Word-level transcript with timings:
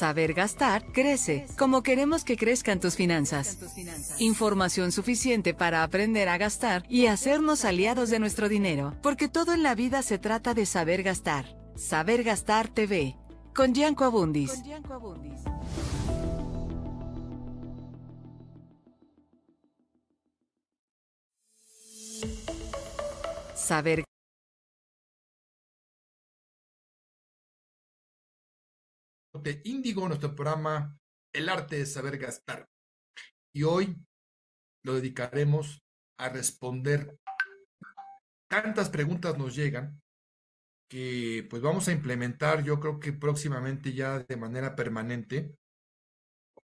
Saber 0.00 0.32
gastar 0.32 0.82
crece, 0.94 1.46
como 1.58 1.82
queremos 1.82 2.24
que 2.24 2.38
crezcan 2.38 2.80
tus 2.80 2.96
finanzas. 2.96 3.58
Información 4.18 4.92
suficiente 4.92 5.52
para 5.52 5.82
aprender 5.82 6.30
a 6.30 6.38
gastar 6.38 6.86
y 6.88 7.04
hacernos 7.04 7.66
aliados 7.66 8.08
de 8.08 8.18
nuestro 8.18 8.48
dinero, 8.48 8.94
porque 9.02 9.28
todo 9.28 9.52
en 9.52 9.62
la 9.62 9.74
vida 9.74 10.00
se 10.00 10.16
trata 10.16 10.54
de 10.54 10.64
saber 10.64 11.02
gastar. 11.02 11.54
Saber 11.76 12.22
gastar 12.22 12.68
TV, 12.68 13.14
con 13.54 13.74
Gianco 13.74 14.04
Abundis. 14.04 14.62
Saber 23.54 24.04
de 29.42 29.60
Índigo, 29.64 30.06
nuestro 30.06 30.34
programa 30.34 30.98
El 31.34 31.48
arte 31.48 31.76
de 31.76 31.86
saber 31.86 32.18
gastar. 32.18 32.68
Y 33.54 33.62
hoy 33.64 33.96
lo 34.84 34.94
dedicaremos 34.94 35.82
a 36.18 36.28
responder 36.28 37.18
tantas 38.50 38.90
preguntas 38.90 39.38
nos 39.38 39.54
llegan 39.54 40.00
que 40.90 41.46
pues 41.48 41.62
vamos 41.62 41.86
a 41.86 41.92
implementar 41.92 42.64
yo 42.64 42.80
creo 42.80 42.98
que 42.98 43.12
próximamente 43.12 43.92
ya 43.92 44.18
de 44.18 44.36
manera 44.36 44.74
permanente 44.74 45.54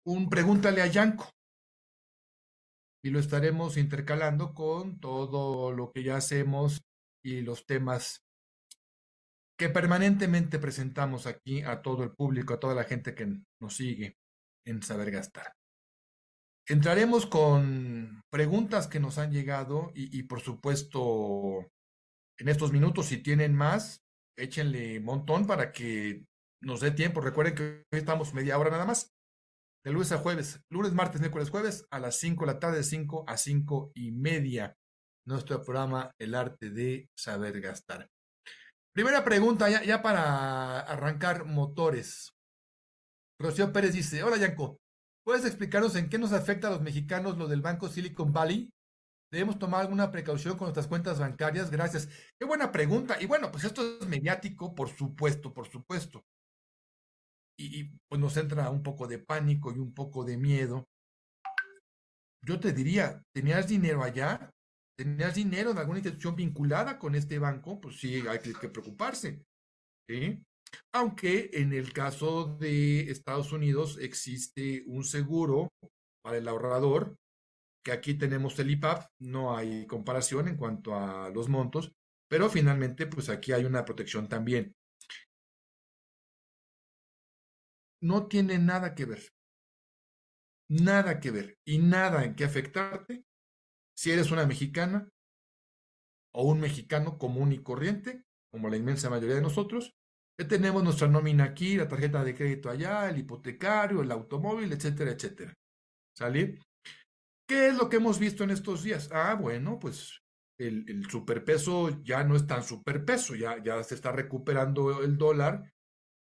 un 0.05 0.29
pregúntale 0.29 0.81
a 0.81 0.87
Yanko 0.87 1.29
y 3.03 3.09
lo 3.09 3.19
estaremos 3.19 3.75
intercalando 3.75 4.53
con 4.53 4.99
todo 4.99 5.73
lo 5.73 5.91
que 5.91 6.03
ya 6.03 6.15
hacemos 6.15 6.81
y 7.21 7.41
los 7.41 7.65
temas 7.65 8.22
que 9.63 9.69
permanentemente 9.69 10.59
presentamos 10.59 11.25
aquí 11.25 11.61
a 11.61 11.81
todo 11.81 12.03
el 12.03 12.11
público, 12.11 12.53
a 12.53 12.59
toda 12.59 12.75
la 12.75 12.83
gente 12.83 13.15
que 13.15 13.39
nos 13.61 13.73
sigue 13.73 14.17
en 14.67 14.83
Saber 14.83 15.09
Gastar. 15.09 15.53
Entraremos 16.67 17.25
con 17.25 18.23
preguntas 18.29 18.87
que 18.87 18.99
nos 18.99 19.19
han 19.19 19.31
llegado 19.31 19.93
y, 19.95 20.23
por 20.23 20.41
supuesto 20.41 21.65
en 22.37 22.49
estos 22.49 22.73
minutos 22.73 23.05
si 23.05 23.23
tienen 23.23 23.55
más, 23.55 24.03
échenle 24.37 24.99
montón 24.99 25.47
para 25.47 25.71
que 25.71 26.25
nos 26.61 26.81
dé 26.81 26.91
tiempo. 26.91 27.21
Recuerden 27.21 27.55
que 27.55 27.63
hoy 27.93 27.99
estamos 27.99 28.33
media 28.33 28.59
hora 28.59 28.69
nada 28.69 28.85
más. 28.85 29.13
De 29.85 29.93
lunes 29.93 30.11
a 30.11 30.17
jueves, 30.17 30.59
lunes, 30.69 30.91
martes, 30.91 31.21
miércoles, 31.21 31.49
jueves, 31.49 31.87
a 31.89 32.01
las 32.01 32.17
5 32.19 32.45
de 32.45 32.51
la 32.51 32.59
tarde, 32.59 32.83
5 32.83 33.23
a 33.29 33.37
5 33.37 33.93
y 33.95 34.11
media. 34.11 34.75
Nuestro 35.25 35.63
programa 35.63 36.11
El 36.19 36.35
arte 36.35 36.69
de 36.69 37.07
saber 37.17 37.61
gastar. 37.61 38.09
Primera 38.93 39.23
pregunta, 39.23 39.69
ya, 39.83 40.01
para 40.03 40.79
arrancar 40.81 41.45
motores. 41.45 42.31
Rocío 43.39 43.73
Pérez 43.73 43.93
dice, 43.93 44.23
hola 44.23 44.37
Yanko, 44.37 44.77
¿puedes 45.25 45.45
explicarnos 45.45 45.95
en 45.95 46.09
qué 46.09 46.19
nos 46.19 46.31
afecta 46.31 46.67
a 46.67 46.71
los 46.71 46.81
mexicanos 46.81 47.37
lo 47.37 47.47
del 47.47 47.61
Banco 47.61 47.89
Silicon 47.89 48.31
Valley? 48.31 48.69
¿Debemos 49.31 49.57
tomar 49.57 49.81
alguna 49.81 50.11
precaución 50.11 50.57
con 50.57 50.65
nuestras 50.65 50.85
cuentas 50.85 51.17
bancarias? 51.17 51.71
Gracias. 51.71 52.07
Qué 52.39 52.45
buena 52.45 52.71
pregunta. 52.71 53.19
Y 53.19 53.25
bueno, 53.25 53.51
pues 53.51 53.63
esto 53.63 53.97
es 53.99 54.07
mediático, 54.07 54.75
por 54.75 54.89
supuesto, 54.89 55.51
por 55.51 55.67
supuesto. 55.67 56.23
Y, 57.57 57.79
y 57.79 57.99
pues 58.07 58.21
nos 58.21 58.37
entra 58.37 58.69
un 58.69 58.83
poco 58.83 59.07
de 59.07 59.17
pánico 59.17 59.71
y 59.71 59.79
un 59.79 59.91
poco 59.91 60.23
de 60.23 60.37
miedo. 60.37 60.87
Yo 62.43 62.59
te 62.59 62.73
diría, 62.73 63.23
¿tenías 63.33 63.67
dinero 63.67 64.03
allá? 64.03 64.51
Tenías 64.95 65.35
dinero 65.35 65.71
en 65.71 65.77
alguna 65.77 65.99
institución 65.99 66.35
vinculada 66.35 66.99
con 66.99 67.15
este 67.15 67.39
banco, 67.39 67.79
pues 67.79 67.99
sí, 67.99 68.23
hay 68.27 68.39
que, 68.39 68.69
preocuparse. 68.69 69.43
Aunque 70.91 71.49
en 71.53 71.73
el 71.73 71.93
caso 71.93 72.57
de 72.57 73.11
Estados 73.11 73.51
Unidos 73.51 73.97
existe 73.99 74.83
un 74.87 75.03
seguro 75.03 75.71
para 76.23 76.37
el 76.37 76.47
ahorrador, 76.47 77.15
que 77.83 77.91
aquí 77.91 78.13
tenemos 78.13 78.57
el 78.59 78.71
IPAP, 78.71 79.07
no 79.19 79.55
hay 79.55 79.85
comparación 79.87 80.47
en 80.47 80.57
cuanto 80.57 80.95
a 80.95 81.29
los 81.29 81.49
montos, 81.49 81.91
pero 82.29 82.49
finalmente 82.49 83.07
pues 83.07 83.29
aquí 83.29 83.51
hay 83.51 83.65
una 83.65 83.85
protección 83.85 84.29
también. 84.29 84.75
No 88.01 88.27
tiene 88.27 88.57
nada 88.57 88.95
que 88.95 89.05
ver, 89.05 89.23
nada 90.69 91.19
que 91.19 91.31
ver 91.31 91.57
y 91.65 91.77
nada 91.79 92.23
en 92.23 92.35
qué 92.35 92.43
afectarte 92.45 93.25
si 93.95 94.11
eres 94.11 94.31
una 94.31 94.45
mexicana 94.45 95.07
o 96.33 96.43
un 96.43 96.59
mexicano 96.59 97.17
común 97.17 97.51
y 97.51 97.59
corriente, 97.59 98.23
como 98.51 98.69
la 98.69 98.77
inmensa 98.77 99.09
mayoría 99.09 99.35
de 99.35 99.41
nosotros, 99.41 99.93
que 100.37 100.45
tenemos 100.45 100.83
nuestra 100.83 101.07
nómina 101.07 101.43
aquí, 101.43 101.77
la 101.77 101.87
tarjeta 101.87 102.23
de 102.23 102.33
crédito 102.33 102.69
allá, 102.69 103.09
el 103.09 103.19
hipotecario, 103.19 104.01
el 104.01 104.11
automóvil, 104.11 104.71
etcétera, 104.73 105.11
etcétera. 105.11 105.53
¿Sale? 106.17 106.59
¿Qué 107.47 107.67
es 107.67 107.75
lo 107.75 107.89
que 107.89 107.97
hemos 107.97 108.19
visto 108.19 108.43
en 108.43 108.51
estos 108.51 108.83
días? 108.83 109.09
Ah, 109.11 109.35
bueno, 109.35 109.79
pues 109.79 110.19
el, 110.59 110.89
el 110.89 111.09
superpeso 111.09 112.01
ya 112.03 112.23
no 112.23 112.35
es 112.35 112.47
tan 112.47 112.63
superpeso, 112.63 113.35
ya, 113.35 113.61
ya 113.61 113.83
se 113.83 113.95
está 113.95 114.11
recuperando 114.11 115.03
el 115.03 115.17
dólar. 115.17 115.71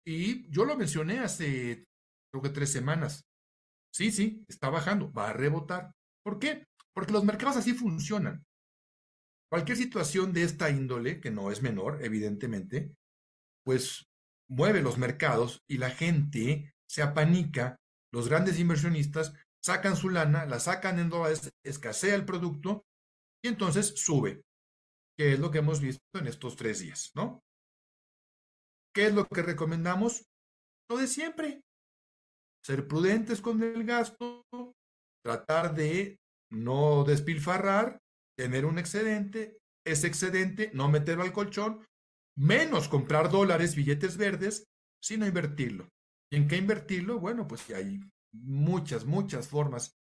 Y 0.05 0.51
yo 0.51 0.65
lo 0.65 0.77
mencioné 0.77 1.21
hace, 1.21 1.85
creo 2.31 2.43
que 2.43 2.51
tres 2.51 2.71
semanas. 2.71 3.23
Sí, 3.95 4.11
sí, 4.11 4.45
está 4.49 4.71
bajando, 4.71 5.13
va 5.13 5.31
a 5.31 5.33
rebotar. 5.33 5.93
¿Por 6.25 6.39
qué? 6.39 6.65
Porque 6.95 7.13
los 7.13 7.25
mercados 7.25 7.57
así 7.57 7.75
funcionan. 7.75 8.45
Cualquier 9.51 9.77
situación 9.77 10.33
de 10.33 10.45
esta 10.45 10.71
índole, 10.71 11.21
que 11.21 11.31
no 11.31 11.51
es 11.51 11.63
menor, 11.63 12.03
evidentemente, 12.03 12.95
pues 13.65 14.07
mueve 14.49 14.83
los 14.83 14.99
mercados 14.99 15.63
y 15.69 15.79
la 15.79 15.91
gente 15.91 16.75
se 16.89 17.03
apanica, 17.03 17.77
los 18.13 18.29
grandes 18.29 18.59
inversionistas 18.59 19.35
sacan 19.63 19.97
su 19.97 20.11
lana, 20.11 20.47
la 20.47 20.59
sacan 20.59 20.99
en 20.99 21.09
dólares, 21.09 21.51
escasea 21.65 22.15
el 22.15 22.25
producto 22.25 22.85
y 23.45 23.49
entonces 23.49 23.95
sube, 23.97 24.43
que 25.17 25.35
es 25.35 25.39
lo 25.39 25.51
que 25.51 25.59
hemos 25.59 25.81
visto 25.81 26.03
en 26.15 26.27
estos 26.27 26.57
tres 26.57 26.81
días, 26.81 27.13
¿no? 27.15 27.43
¿Qué 28.95 29.07
es 29.07 29.15
lo 29.15 29.27
que 29.27 29.43
recomendamos? 29.43 30.27
Lo 30.91 30.99
de 30.99 31.07
siempre. 31.07 31.63
Ser 32.65 32.87
prudentes 32.87 33.41
con 33.41 33.63
el 33.63 33.85
gasto, 33.85 34.45
tratar 35.25 35.75
de 35.75 36.19
no 36.53 37.05
despilfarrar, 37.05 37.99
tener 38.37 38.65
un 38.65 38.79
excedente, 38.79 39.59
ese 39.85 40.07
excedente 40.07 40.71
no 40.75 40.89
meterlo 40.89 41.25
al 41.25 41.33
colchón, 41.33 41.85
menos 42.37 42.89
comprar 42.89 43.31
dólares, 43.31 43.75
billetes 43.75 44.17
verdes, 44.17 44.65
sino 45.03 45.27
invertirlo. 45.27 45.89
¿Y 46.31 46.37
en 46.37 46.49
qué 46.49 46.57
invertirlo? 46.57 47.19
Bueno, 47.19 47.47
pues 47.49 47.69
hay 47.71 48.01
muchas, 48.33 49.05
muchas 49.05 49.49
formas 49.49 49.95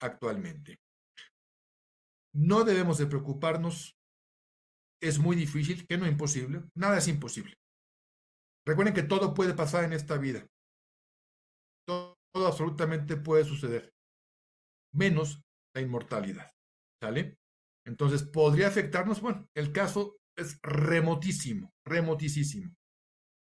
actualmente. 0.00 0.78
No 2.34 2.64
debemos 2.64 2.98
de 2.98 3.06
preocuparnos. 3.06 3.94
Es 5.00 5.18
muy 5.18 5.36
difícil, 5.36 5.86
que 5.86 5.98
no 5.98 6.06
es 6.06 6.12
imposible. 6.12 6.62
Nada 6.76 6.98
es 6.98 7.08
imposible. 7.08 7.54
Recuerden 8.66 8.94
que 8.94 9.02
todo 9.02 9.34
puede 9.34 9.54
pasar 9.54 9.84
en 9.84 9.92
esta 9.92 10.16
vida. 10.16 10.46
Todo 11.86 12.16
absolutamente 12.34 13.16
puede 13.16 13.44
suceder. 13.44 13.92
Menos 14.94 15.42
la 15.74 15.80
inmortalidad. 15.80 16.50
¿Sale? 17.00 17.38
Entonces, 17.84 18.22
¿podría 18.22 18.68
afectarnos? 18.68 19.20
Bueno, 19.20 19.48
el 19.54 19.72
caso 19.72 20.16
es 20.36 20.58
remotísimo, 20.62 21.72
remotísimo. 21.84 22.74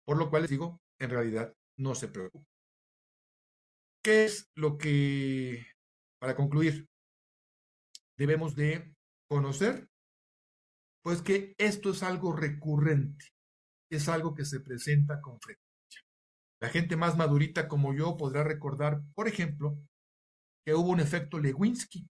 Por 0.05 0.17
lo 0.17 0.29
cual 0.29 0.43
les 0.43 0.51
digo, 0.51 0.81
en 0.99 1.09
realidad, 1.09 1.53
no 1.77 1.95
se 1.95 2.07
preocupen. 2.07 2.47
¿Qué 4.03 4.25
es 4.25 4.51
lo 4.55 4.77
que, 4.77 5.65
para 6.19 6.35
concluir, 6.35 6.87
debemos 8.17 8.55
de 8.55 8.93
conocer? 9.27 9.87
Pues 11.03 11.21
que 11.21 11.55
esto 11.57 11.91
es 11.91 12.03
algo 12.03 12.33
recurrente, 12.33 13.25
es 13.91 14.09
algo 14.09 14.35
que 14.35 14.45
se 14.45 14.59
presenta 14.59 15.21
con 15.21 15.39
frecuencia. 15.39 15.65
La 16.61 16.69
gente 16.69 16.95
más 16.95 17.17
madurita 17.17 17.67
como 17.67 17.93
yo 17.93 18.17
podrá 18.17 18.43
recordar, 18.43 19.01
por 19.15 19.27
ejemplo, 19.27 19.77
que 20.65 20.73
hubo 20.73 20.89
un 20.89 20.99
efecto 20.99 21.39
Lewinsky. 21.39 22.07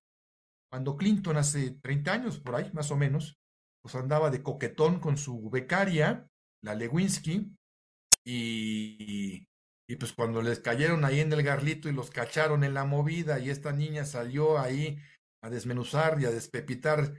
Cuando 0.71 0.97
Clinton 0.97 1.37
hace 1.37 1.71
30 1.81 2.13
años, 2.13 2.39
por 2.39 2.55
ahí 2.55 2.69
más 2.73 2.91
o 2.91 2.97
menos, 2.97 3.37
pues 3.81 3.95
andaba 3.95 4.29
de 4.29 4.43
coquetón 4.43 4.99
con 4.99 5.17
su 5.17 5.49
becaria, 5.49 6.27
la 6.63 6.75
Lewinsky, 6.75 7.55
y, 8.25 9.45
y, 9.87 9.95
pues 9.97 10.13
cuando 10.13 10.41
les 10.41 10.59
cayeron 10.59 11.05
ahí 11.05 11.19
en 11.19 11.31
el 11.31 11.43
garlito 11.43 11.87
y 11.87 11.93
los 11.93 12.09
cacharon 12.09 12.63
en 12.63 12.73
la 12.73 12.85
movida 12.85 13.37
y 13.37 13.51
esta 13.51 13.71
niña 13.71 14.03
salió 14.03 14.57
ahí 14.57 14.97
a 15.43 15.51
desmenuzar 15.51 16.19
y 16.19 16.25
a 16.25 16.31
despepitar 16.31 17.13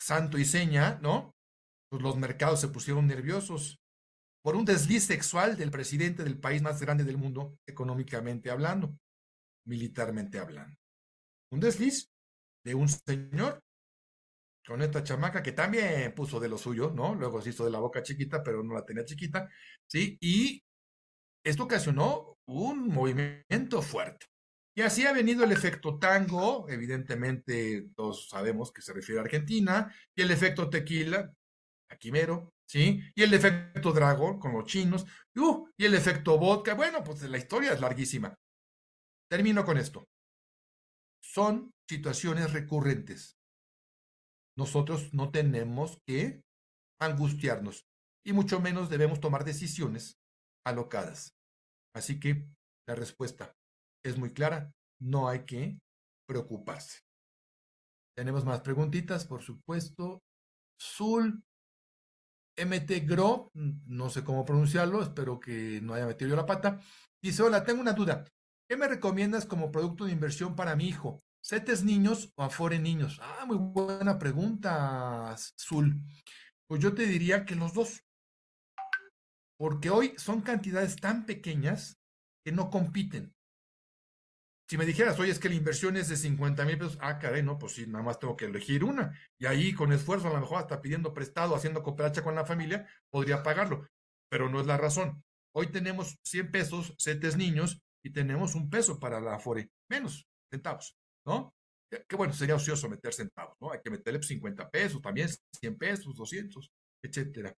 santo 0.00 0.38
y 0.38 0.44
seña, 0.44 0.98
¿no? 1.00 1.32
Pues 1.90 2.02
los 2.02 2.16
mercados 2.16 2.60
se 2.60 2.68
pusieron 2.68 3.06
nerviosos 3.06 3.78
por 4.42 4.56
un 4.56 4.64
desliz 4.64 5.04
sexual 5.04 5.56
del 5.56 5.70
presidente 5.70 6.24
del 6.24 6.40
país 6.40 6.60
más 6.60 6.80
grande 6.80 7.04
del 7.04 7.18
mundo, 7.18 7.56
económicamente 7.68 8.50
hablando 8.50 8.98
militarmente 9.64 10.38
hablando. 10.38 10.76
Un 11.50 11.60
desliz 11.60 12.11
de 12.64 12.74
un 12.74 12.88
señor 12.88 13.62
con 14.66 14.80
esta 14.82 15.02
chamaca 15.02 15.42
que 15.42 15.52
también 15.52 16.14
puso 16.14 16.38
de 16.38 16.48
lo 16.48 16.56
suyo, 16.56 16.92
¿no? 16.94 17.14
Luego 17.14 17.42
se 17.42 17.50
hizo 17.50 17.64
de 17.64 17.70
la 17.70 17.80
boca 17.80 18.02
chiquita, 18.02 18.42
pero 18.42 18.62
no 18.62 18.74
la 18.74 18.84
tenía 18.84 19.04
chiquita, 19.04 19.48
¿sí? 19.86 20.16
Y 20.20 20.62
esto 21.44 21.64
ocasionó 21.64 22.38
un 22.46 22.88
movimiento 22.88 23.82
fuerte. 23.82 24.26
Y 24.74 24.82
así 24.82 25.04
ha 25.04 25.12
venido 25.12 25.44
el 25.44 25.52
efecto 25.52 25.98
tango, 25.98 26.66
evidentemente 26.68 27.88
todos 27.94 28.28
sabemos 28.28 28.72
que 28.72 28.80
se 28.82 28.92
refiere 28.92 29.20
a 29.20 29.24
Argentina, 29.24 29.92
y 30.14 30.22
el 30.22 30.30
efecto 30.30 30.70
tequila, 30.70 31.30
a 31.90 31.96
Quimero, 31.96 32.54
¿sí? 32.64 33.02
Y 33.14 33.22
el 33.22 33.34
efecto 33.34 33.92
dragón 33.92 34.38
con 34.38 34.54
los 34.54 34.64
chinos, 34.64 35.04
uh, 35.36 35.68
y 35.76 35.84
el 35.84 35.94
efecto 35.94 36.38
vodka, 36.38 36.74
bueno, 36.74 37.04
pues 37.04 37.22
la 37.22 37.36
historia 37.36 37.72
es 37.72 37.80
larguísima. 37.80 38.34
Termino 39.28 39.64
con 39.64 39.76
esto. 39.76 40.08
Son 41.20 41.72
situaciones 41.92 42.54
recurrentes. 42.54 43.38
Nosotros 44.56 45.12
no 45.12 45.30
tenemos 45.30 45.98
que 46.06 46.42
angustiarnos 46.98 47.86
y 48.24 48.32
mucho 48.32 48.60
menos 48.60 48.88
debemos 48.88 49.20
tomar 49.20 49.44
decisiones 49.44 50.18
alocadas. 50.64 51.34
Así 51.94 52.18
que 52.18 52.48
la 52.88 52.94
respuesta 52.94 53.54
es 54.02 54.16
muy 54.16 54.32
clara. 54.32 54.72
No 55.00 55.28
hay 55.28 55.44
que 55.44 55.78
preocuparse. 56.26 57.00
Tenemos 58.16 58.44
más 58.46 58.62
preguntitas, 58.62 59.26
por 59.26 59.42
supuesto. 59.42 60.22
Zul 60.80 61.42
MT 62.56 63.06
Gro, 63.06 63.50
no 63.54 64.08
sé 64.08 64.24
cómo 64.24 64.44
pronunciarlo, 64.44 65.02
espero 65.02 65.40
que 65.40 65.80
no 65.82 65.92
haya 65.92 66.06
metido 66.06 66.30
yo 66.30 66.36
la 66.36 66.46
pata. 66.46 66.80
Dice, 67.22 67.42
hola, 67.42 67.64
tengo 67.64 67.82
una 67.82 67.92
duda. 67.92 68.24
¿Qué 68.68 68.76
me 68.78 68.88
recomiendas 68.88 69.44
como 69.44 69.70
producto 69.70 70.06
de 70.06 70.12
inversión 70.12 70.56
para 70.56 70.74
mi 70.74 70.88
hijo? 70.88 71.20
¿CETES 71.44 71.84
niños 71.84 72.32
o 72.36 72.42
Afore 72.44 72.78
niños? 72.78 73.18
Ah, 73.20 73.44
muy 73.46 73.56
buena 73.58 74.18
pregunta, 74.18 75.34
Zul. 75.58 76.00
Pues 76.68 76.80
yo 76.80 76.94
te 76.94 77.04
diría 77.06 77.44
que 77.44 77.56
los 77.56 77.74
dos. 77.74 78.04
Porque 79.58 79.90
hoy 79.90 80.14
son 80.16 80.40
cantidades 80.40 80.96
tan 80.96 81.26
pequeñas 81.26 81.98
que 82.44 82.52
no 82.52 82.70
compiten. 82.70 83.34
Si 84.68 84.78
me 84.78 84.86
dijeras, 84.86 85.18
oye, 85.18 85.32
es 85.32 85.38
que 85.38 85.48
la 85.48 85.56
inversión 85.56 85.96
es 85.96 86.08
de 86.08 86.16
50 86.16 86.64
mil 86.64 86.78
pesos, 86.78 86.98
ah, 87.00 87.18
caray, 87.18 87.42
no, 87.42 87.58
pues 87.58 87.74
sí, 87.74 87.86
nada 87.86 88.04
más 88.04 88.18
tengo 88.18 88.36
que 88.36 88.46
elegir 88.46 88.84
una. 88.84 89.12
Y 89.38 89.46
ahí 89.46 89.74
con 89.74 89.92
esfuerzo, 89.92 90.28
a 90.28 90.32
lo 90.32 90.40
mejor 90.40 90.58
hasta 90.58 90.80
pidiendo 90.80 91.12
prestado, 91.12 91.54
haciendo 91.54 91.82
cooperacha 91.82 92.22
con 92.22 92.34
la 92.34 92.46
familia, 92.46 92.88
podría 93.10 93.42
pagarlo. 93.42 93.86
Pero 94.30 94.48
no 94.48 94.60
es 94.60 94.66
la 94.66 94.78
razón. 94.78 95.22
Hoy 95.54 95.66
tenemos 95.66 96.18
100 96.22 96.50
pesos, 96.50 96.94
CETES 96.98 97.36
niños, 97.36 97.82
y 98.02 98.10
tenemos 98.10 98.54
un 98.54 98.70
peso 98.70 98.98
para 98.98 99.20
la 99.20 99.34
Afore, 99.34 99.70
menos 99.90 100.26
centavos, 100.50 100.96
¿no? 101.26 101.54
Que, 101.90 102.16
bueno, 102.16 102.32
sería 102.32 102.54
ocioso 102.54 102.88
meter 102.88 103.12
centavos, 103.12 103.54
¿no? 103.60 103.70
Hay 103.70 103.80
que 103.82 103.90
meterle 103.90 104.22
50 104.22 104.70
pesos, 104.70 105.02
también 105.02 105.28
100 105.60 105.76
pesos, 105.76 106.14
200, 106.14 106.70
etcétera. 107.04 107.54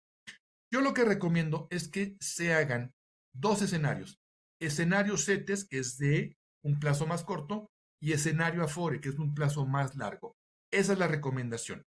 Yo 0.72 0.80
lo 0.80 0.92
que 0.92 1.04
recomiendo 1.04 1.68
es 1.70 1.88
que 1.88 2.16
se 2.20 2.52
hagan 2.52 2.92
dos 3.32 3.62
escenarios. 3.62 4.18
Escenario 4.60 5.16
CETES, 5.16 5.68
que 5.68 5.78
es 5.78 5.98
de 5.98 6.36
un 6.64 6.80
plazo 6.80 7.06
más 7.06 7.22
corto, 7.22 7.70
y 8.02 8.12
escenario 8.12 8.62
Afore, 8.64 9.00
que 9.00 9.10
es 9.10 9.18
un 9.18 9.34
plazo 9.34 9.66
más 9.66 9.96
largo. 9.96 10.36
Esa 10.72 10.94
es 10.94 10.98
la 10.98 11.06
recomendación. 11.06 11.84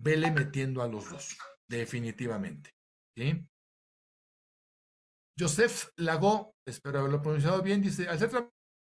Vele 0.00 0.30
metiendo 0.30 0.82
a 0.82 0.88
los 0.88 1.10
dos, 1.10 1.36
definitivamente. 1.68 2.70
¿sí? 3.16 3.46
Joseph 5.38 5.90
Lago, 5.96 6.54
espero 6.66 7.00
haberlo 7.00 7.20
pronunciado 7.22 7.62
bien, 7.62 7.82
dice, 7.82 8.08
al 8.08 8.18
ser 8.18 8.30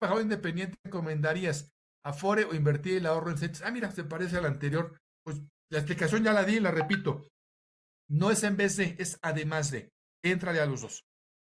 trabajador 0.02 0.24
independiente, 0.24 0.78
¿recomendarías 0.84 1.72
Afore 2.04 2.46
o 2.46 2.56
invertir 2.56 2.98
el 2.98 3.06
ahorro 3.06 3.30
en 3.30 3.38
CETES? 3.38 3.62
Ah, 3.62 3.72
mira, 3.72 3.92
se 3.92 4.04
parece 4.04 4.38
al 4.38 4.46
anterior. 4.46 4.98
Pues 5.24 5.38
la 5.72 5.78
explicación 5.78 6.24
ya 6.24 6.34
la 6.34 6.44
di, 6.44 6.60
la 6.60 6.72
repito. 6.72 7.28
No 8.10 8.32
es 8.32 8.44
en 8.44 8.58
vez 8.58 8.78
de, 8.78 8.96
es 8.98 9.20
además 9.22 9.70
de. 9.70 9.90
Éntrale 10.24 10.60
a 10.60 10.66
los 10.66 10.82
dos. 10.82 11.04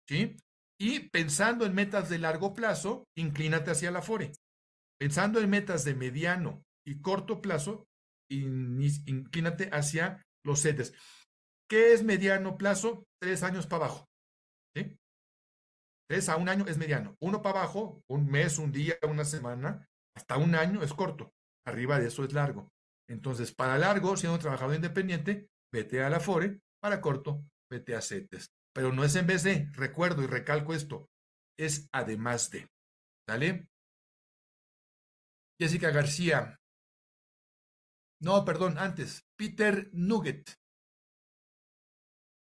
¿Sí? 0.08 0.36
Y 0.82 1.10
pensando 1.10 1.66
en 1.66 1.76
metas 1.76 2.10
de 2.10 2.18
largo 2.18 2.54
plazo, 2.54 3.06
inclínate 3.16 3.72
hacia 3.72 3.92
la 3.92 4.00
Afore. 4.00 4.32
Pensando 5.00 5.40
en 5.40 5.50
metas 5.50 5.86
de 5.86 5.94
mediano 5.94 6.64
y 6.86 7.02
corto 7.02 7.42
plazo, 7.42 7.86
inclínate 8.32 9.70
hacia 9.72 10.22
los 10.44 10.62
CETES. 10.62 10.94
¿Qué 11.70 11.94
es 11.94 12.04
mediano 12.04 12.58
plazo? 12.58 13.04
Tres 13.22 13.44
años 13.44 13.68
para 13.68 13.86
abajo. 13.86 14.06
¿sí? 14.76 14.98
Tres 16.10 16.28
a 16.28 16.38
un 16.38 16.50
año 16.50 16.66
es 16.66 16.80
mediano. 16.80 17.16
Uno 17.20 17.44
para 17.44 17.60
abajo, 17.60 18.04
un 18.10 18.26
mes, 18.26 18.58
un 18.58 18.72
día, 18.72 18.96
una 19.08 19.24
semana, 19.24 19.88
hasta 20.16 20.38
un 20.38 20.56
año 20.56 20.82
es 20.82 20.92
corto. 20.92 21.32
Arriba 21.68 22.00
de 22.00 22.08
eso 22.08 22.24
es 22.24 22.34
largo. 22.34 22.72
Entonces, 23.08 23.54
para 23.54 23.78
largo, 23.78 24.18
siendo 24.18 24.34
un 24.36 24.42
trabajador 24.42 24.76
independiente, 24.76 25.50
vete 25.72 26.04
a 26.04 26.10
la 26.10 26.20
FORE, 26.20 26.62
para 26.82 27.00
corto, 27.00 27.44
vete 27.70 27.96
a 27.96 28.02
CETES. 28.02 28.50
Pero 28.74 28.92
no 28.92 29.04
es 29.04 29.16
en 29.16 29.28
vez 29.28 29.44
de, 29.44 29.70
recuerdo 29.74 30.24
y 30.24 30.28
recalco 30.28 30.74
esto, 30.74 31.10
es 31.60 31.88
además 31.92 32.50
de. 32.50 32.68
¿Sale? 33.28 33.68
Jessica 35.62 35.92
García. 35.92 36.60
No, 38.20 38.44
perdón, 38.46 38.80
antes. 38.80 39.28
Peter 39.38 39.90
Nugget. 39.94 40.56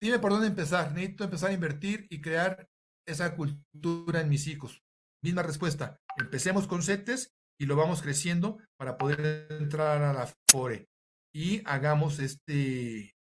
Dime 0.01 0.17
por 0.17 0.31
dónde 0.31 0.48
empezar. 0.48 0.91
Necesito 0.91 1.24
empezar 1.24 1.51
a 1.51 1.53
invertir 1.53 2.07
y 2.10 2.19
crear 2.19 2.67
esa 3.05 3.36
cultura 3.36 4.22
en 4.22 4.29
mis 4.29 4.48
hijos. 4.48 4.81
Misma 5.24 5.43
respuesta. 5.43 6.00
Empecemos 6.17 6.67
con 6.67 6.83
CETES 6.83 7.33
y 7.60 7.65
lo 7.65 7.75
vamos 7.75 8.01
creciendo 8.01 8.57
para 8.77 8.98
poder 8.98 9.48
entrar 9.51 10.01
a 10.01 10.13
la 10.13 10.31
FORE. 10.50 10.88
Y 11.33 11.62
hagamos 11.65 12.19
este 12.19 13.15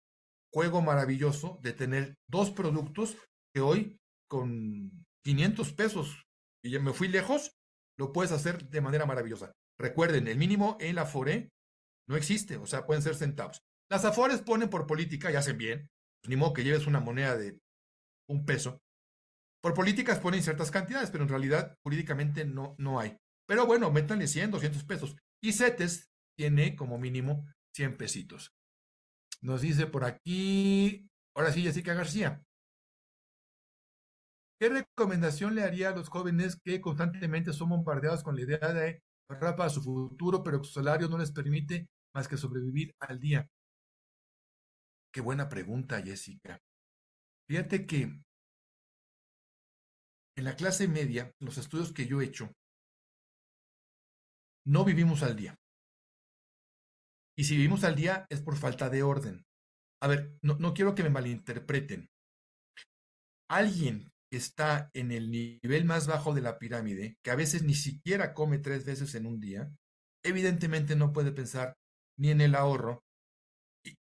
juego 0.52 0.82
maravilloso 0.82 1.60
de 1.62 1.72
tener 1.72 2.16
dos 2.28 2.50
productos 2.50 3.16
que 3.54 3.60
hoy 3.60 3.99
con 4.28 5.04
500 5.25 5.72
pesos, 5.75 6.25
y 6.64 6.70
ya 6.70 6.80
me 6.80 6.92
fui 6.92 7.08
lejos, 7.08 7.52
lo 7.99 8.12
puedes 8.12 8.32
hacer 8.32 8.68
de 8.68 8.80
manera 8.80 9.06
maravillosa. 9.06 9.52
Recuerden, 9.78 10.28
el 10.28 10.38
mínimo 10.38 10.76
en 10.80 10.94
la 10.94 11.06
FORE 11.06 11.50
no 12.08 12.16
existe, 12.16 12.56
o 12.56 12.66
sea, 12.66 12.87
pueden 12.87 13.02
ser 13.02 13.14
centavos. 13.14 13.62
Las 13.90 14.04
AFORES 14.04 14.42
ponen 14.42 14.70
por 14.70 14.87
política 14.87 15.30
y 15.30 15.37
hacen 15.37 15.58
bien, 15.58 15.88
ni 16.26 16.37
modo 16.37 16.52
que 16.52 16.64
lleves 16.64 16.87
una 16.87 17.00
moneda 17.00 17.37
de 17.37 17.58
un 18.28 18.44
peso. 18.44 18.80
Por 19.62 19.75
políticas 19.75 20.19
ponen 20.19 20.43
ciertas 20.43 20.71
cantidades, 20.71 21.11
pero 21.11 21.25
en 21.25 21.29
realidad 21.29 21.76
jurídicamente 21.83 22.45
no, 22.45 22.75
no 22.79 22.99
hay. 22.99 23.17
Pero 23.47 23.67
bueno, 23.67 23.90
métanle 23.90 24.26
100, 24.26 24.52
200 24.52 24.85
pesos. 24.85 25.17
Y 25.43 25.52
CETES 25.52 26.09
tiene 26.37 26.76
como 26.76 26.99
mínimo 26.99 27.47
100 27.75 27.97
pesitos. 27.97 28.52
Nos 29.43 29.61
dice 29.61 29.87
por 29.87 30.05
aquí, 30.05 31.09
ahora 31.35 31.52
sí, 31.52 31.62
Jessica 31.62 31.95
García. 31.95 32.43
¿Qué 34.59 34.69
recomendación 34.69 35.55
le 35.55 35.62
haría 35.62 35.88
a 35.88 35.97
los 35.97 36.09
jóvenes 36.09 36.61
que 36.62 36.81
constantemente 36.81 37.52
son 37.52 37.71
bombardeados 37.71 38.23
con 38.23 38.37
la 38.37 38.43
idea 38.43 38.73
de 38.73 39.02
ahorrar 39.29 39.57
para 39.57 39.71
su 39.71 39.83
futuro, 39.83 40.43
pero 40.43 40.62
su 40.62 40.73
salario 40.73 41.09
no 41.09 41.17
les 41.17 41.33
permite 41.33 41.88
más 42.14 42.29
que 42.29 42.37
sobrevivir 42.37 42.95
al 43.00 43.19
día? 43.19 43.49
Qué 45.12 45.23
buena 45.23 45.49
pregunta, 45.49 46.02
Jessica. 46.02 46.61
Fíjate 47.49 47.87
que 47.87 48.21
en 50.40 50.47
la 50.47 50.56
clase 50.56 50.88
media, 50.88 51.30
los 51.38 51.59
estudios 51.59 51.92
que 51.92 52.06
yo 52.06 52.20
he 52.20 52.25
hecho, 52.25 52.50
no 54.66 54.87
vivimos 54.87 55.23
al 55.23 55.37
día. 55.37 55.54
Y 57.37 57.44
si 57.44 57.56
vivimos 57.56 57.85
al 57.85 57.94
día 57.94 58.26
es 58.30 58.40
por 58.40 58.56
falta 58.56 58.88
de 58.88 59.02
orden. 59.02 59.44
A 60.02 60.09
ver, 60.09 60.38
no, 60.42 60.56
no 60.56 60.73
quiero 60.73 60.94
que 60.94 61.02
me 61.02 61.11
malinterpreten. 61.11 62.09
Alguien 63.50 64.11
que 64.30 64.38
está 64.38 64.90
en 64.94 65.12
el 65.12 65.30
nivel 65.30 65.85
más 65.85 66.06
bajo 66.06 66.32
de 66.32 66.40
la 66.40 66.59
pirámide, 66.59 67.18
que 67.23 67.30
a 67.30 67.37
veces 67.37 67.62
ni 67.62 67.75
siquiera 67.75 68.32
come 68.32 68.59
tres 68.59 68.87
veces 68.87 69.14
en 69.14 69.26
un 69.26 69.40
día, 69.40 69.70
evidentemente 70.25 70.97
no 70.97 71.12
puede 71.12 71.32
pensar 71.32 71.76
ni 72.18 72.30
en 72.30 72.40
el 72.40 72.54
ahorro, 72.54 73.02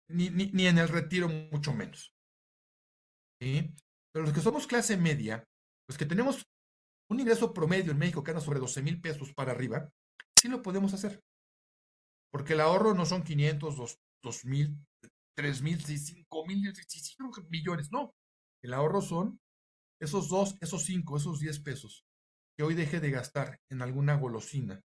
ni, 0.09 0.29
ni, 0.29 0.51
ni 0.51 0.67
en 0.67 0.77
el 0.77 0.87
retiro, 0.87 1.27
mucho 1.27 1.73
menos. 1.73 2.13
¿Sí? 3.41 3.75
Pero 4.13 4.23
los 4.23 4.33
que 4.33 4.41
somos 4.41 4.67
clase 4.67 4.95
media, 4.95 5.43
los 5.93 5.97
que 5.99 6.07
tenemos 6.07 6.43
un 7.07 7.19
ingreso 7.19 7.53
promedio 7.53 7.91
en 7.91 7.99
México 7.99 8.23
que 8.23 8.31
anda 8.31 8.41
sobre 8.41 8.59
12 8.59 8.81
mil 8.81 8.99
pesos 8.99 9.31
para 9.35 9.51
arriba, 9.51 9.91
sí 10.41 10.47
lo 10.47 10.63
podemos 10.63 10.91
hacer. 10.91 11.21
Porque 12.31 12.53
el 12.53 12.61
ahorro 12.61 12.95
no 12.95 13.05
son 13.05 13.21
500, 13.21 13.99
2 14.23 14.45
mil, 14.45 14.75
3 15.37 15.61
mil, 15.61 15.79
5 15.83 16.45
mil, 16.47 16.73
millones, 17.47 17.91
no. 17.91 18.15
El 18.63 18.73
ahorro 18.73 19.01
son 19.03 19.39
esos 20.01 20.29
dos, 20.29 20.57
esos 20.61 20.83
cinco, 20.83 21.17
esos 21.17 21.39
10 21.39 21.59
pesos 21.59 22.03
que 22.57 22.63
hoy 22.63 22.73
deje 22.73 22.99
de 22.99 23.11
gastar 23.11 23.59
en 23.69 23.83
alguna 23.83 24.15
golosina, 24.15 24.81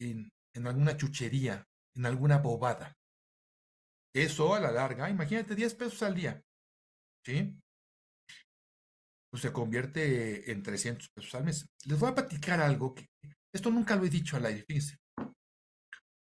en, 0.00 0.32
en 0.52 0.66
alguna 0.66 0.96
chuchería, 0.96 1.64
en 1.94 2.06
alguna 2.06 2.38
bobada. 2.38 2.96
Eso 4.12 4.52
a 4.52 4.58
la 4.58 4.72
larga, 4.72 5.08
imagínate 5.08 5.54
10 5.54 5.74
pesos 5.76 6.02
al 6.02 6.16
día. 6.16 6.42
¿Sí? 7.24 7.56
Pues 9.32 9.42
se 9.42 9.52
convierte 9.52 10.52
en 10.52 10.62
300 10.62 11.08
pesos 11.08 11.34
al 11.34 11.44
mes. 11.44 11.66
Les 11.86 11.98
voy 11.98 12.10
a 12.10 12.14
platicar 12.14 12.60
algo 12.60 12.94
que 12.94 13.08
esto 13.54 13.70
nunca 13.70 13.96
lo 13.96 14.04
he 14.04 14.10
dicho 14.10 14.36
al 14.36 14.44
aire, 14.44 14.62
fíjense. 14.68 14.98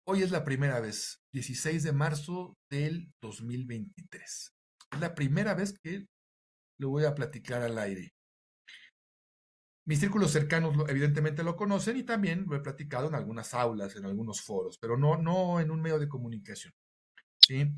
Hoy 0.06 0.22
es 0.22 0.32
la 0.32 0.44
primera 0.44 0.82
vez, 0.82 1.22
16 1.34 1.84
de 1.84 1.94
marzo 1.94 2.58
del 2.70 3.13
2023. 3.22 4.51
Es 4.91 5.00
la 5.00 5.15
primera 5.15 5.53
vez 5.53 5.77
que 5.79 6.08
lo 6.79 6.89
voy 6.89 7.06
a 7.06 7.15
platicar 7.15 7.62
al 7.62 7.77
aire. 7.77 8.12
Mis 9.88 10.00
círculos 10.00 10.32
cercanos 10.32 10.75
evidentemente 10.89 11.44
lo 11.44 11.56
conocen 11.56 11.96
y 11.98 12.03
también 12.03 12.46
lo 12.48 12.56
he 12.56 12.62
platicado 12.62 13.08
en 13.08 13.15
algunas 13.15 13.53
aulas, 13.53 13.96
en 13.96 14.06
algunos 14.06 14.41
foros, 14.41 14.77
pero 14.77 14.98
no, 14.98 15.18
no 15.18 15.60
en 15.60 15.72
un 15.72 15.82
medio 15.82 16.00
de 16.00 16.10
comunicación. 16.10 16.74
¿sí? 17.41 17.74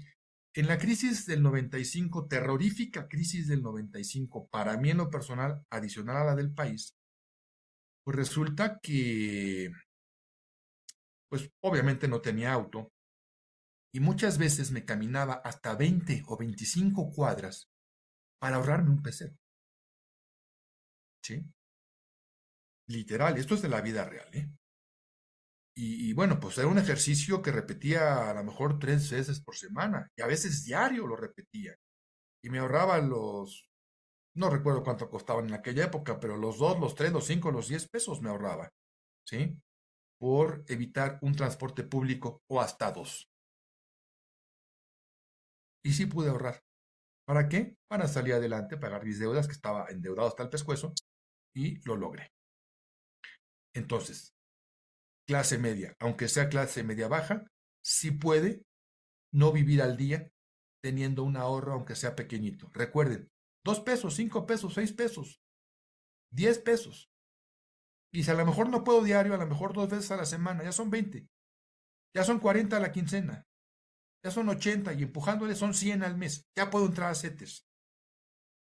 En 0.53 0.67
la 0.67 0.77
crisis 0.77 1.25
del 1.25 1.41
95, 1.41 2.27
terrorífica 2.27 3.07
crisis 3.07 3.47
del 3.47 3.61
95, 3.61 4.49
para 4.49 4.75
mí 4.77 4.89
en 4.89 4.97
lo 4.97 5.09
personal, 5.09 5.65
adicional 5.69 6.17
a 6.17 6.25
la 6.25 6.35
del 6.35 6.53
país, 6.53 6.93
pues 8.03 8.17
resulta 8.17 8.79
que, 8.79 9.71
pues 11.29 11.49
obviamente 11.61 12.09
no 12.09 12.19
tenía 12.19 12.51
auto 12.51 12.91
y 13.93 14.01
muchas 14.01 14.37
veces 14.37 14.71
me 14.71 14.83
caminaba 14.83 15.35
hasta 15.35 15.75
20 15.75 16.23
o 16.27 16.37
25 16.37 17.11
cuadras 17.11 17.69
para 18.39 18.57
ahorrarme 18.57 18.89
un 18.89 19.01
pesero. 19.01 19.35
¿Sí? 21.23 21.45
Literal, 22.87 23.37
esto 23.37 23.55
es 23.55 23.61
de 23.61 23.69
la 23.69 23.81
vida 23.81 24.03
real, 24.03 24.27
¿eh? 24.33 24.49
Y, 25.73 26.13
bueno, 26.13 26.39
pues 26.39 26.57
era 26.57 26.67
un 26.67 26.77
ejercicio 26.77 27.41
que 27.41 27.51
repetía 27.51 28.29
a 28.29 28.33
lo 28.33 28.43
mejor 28.43 28.77
tres 28.77 29.09
veces 29.09 29.41
por 29.41 29.55
semana, 29.55 30.07
y 30.15 30.21
a 30.21 30.27
veces 30.27 30.65
diario 30.65 31.07
lo 31.07 31.15
repetía. 31.15 31.75
Y 32.43 32.49
me 32.49 32.59
ahorraba 32.59 32.99
los, 32.99 33.71
no 34.35 34.49
recuerdo 34.49 34.83
cuánto 34.83 35.09
costaban 35.09 35.47
en 35.47 35.53
aquella 35.53 35.85
época, 35.85 36.19
pero 36.19 36.37
los 36.37 36.57
dos, 36.57 36.79
los 36.79 36.95
tres, 36.95 37.11
los 37.13 37.25
cinco, 37.25 37.51
los 37.51 37.69
diez 37.69 37.87
pesos 37.89 38.21
me 38.21 38.29
ahorraba, 38.29 38.69
¿sí? 39.25 39.57
Por 40.19 40.63
evitar 40.67 41.19
un 41.21 41.33
transporte 41.35 41.83
público 41.83 42.43
o 42.49 42.61
hasta 42.61 42.91
dos. 42.91 43.29
Y 45.83 45.93
sí 45.93 46.05
pude 46.05 46.29
ahorrar. 46.29 46.61
¿Para 47.25 47.47
qué? 47.47 47.77
Para 47.87 48.07
salir 48.07 48.33
adelante, 48.33 48.77
pagar 48.77 49.05
mis 49.05 49.19
deudas, 49.19 49.47
que 49.47 49.53
estaba 49.53 49.87
endeudado 49.89 50.27
hasta 50.27 50.43
el 50.43 50.49
pescuezo, 50.49 50.93
y 51.55 51.79
lo 51.87 51.95
logré. 51.95 52.31
Entonces, 53.73 54.33
clase 55.31 55.57
media, 55.57 55.95
aunque 55.99 56.27
sea 56.27 56.49
clase 56.49 56.83
media 56.83 57.07
baja, 57.07 57.45
sí 57.81 58.11
puede 58.11 58.65
no 59.33 59.53
vivir 59.53 59.81
al 59.81 59.95
día 59.95 60.29
teniendo 60.83 61.23
un 61.23 61.37
ahorro, 61.37 61.71
aunque 61.71 61.95
sea 61.95 62.17
pequeñito. 62.17 62.69
Recuerden, 62.73 63.29
dos 63.63 63.79
pesos, 63.79 64.15
cinco 64.15 64.45
pesos, 64.45 64.73
seis 64.73 64.91
pesos, 64.91 65.41
diez 66.33 66.59
pesos. 66.59 67.09
Y 68.13 68.23
si 68.23 68.31
a 68.31 68.33
lo 68.33 68.45
mejor 68.45 68.67
no 68.67 68.83
puedo 68.83 69.03
diario, 69.03 69.33
a 69.33 69.37
lo 69.37 69.47
mejor 69.47 69.71
dos 69.71 69.89
veces 69.89 70.11
a 70.11 70.17
la 70.17 70.25
semana, 70.25 70.65
ya 70.65 70.73
son 70.73 70.89
veinte. 70.89 71.29
Ya 72.13 72.25
son 72.25 72.39
cuarenta 72.39 72.75
a 72.75 72.81
la 72.81 72.91
quincena 72.91 73.47
ya 74.23 74.31
son 74.31 74.49
80 74.49 74.93
y 74.93 75.03
empujándole 75.03 75.55
son 75.55 75.73
100 75.73 76.03
al 76.03 76.17
mes. 76.17 76.47
Ya 76.55 76.69
puedo 76.69 76.85
entrar 76.85 77.11
a 77.11 77.15
CETES. 77.15 77.67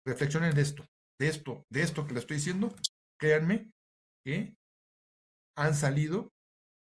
Reflexionen 0.06 0.54
de 0.54 0.62
esto, 0.62 0.86
de 1.20 1.28
esto, 1.30 1.66
de 1.70 1.82
esto 1.82 2.06
que 2.06 2.14
le 2.14 2.20
estoy 2.20 2.38
diciendo. 2.38 2.76
Créanme 3.20 3.72
que 4.26 4.58
han 5.58 5.74
salido 5.74 6.34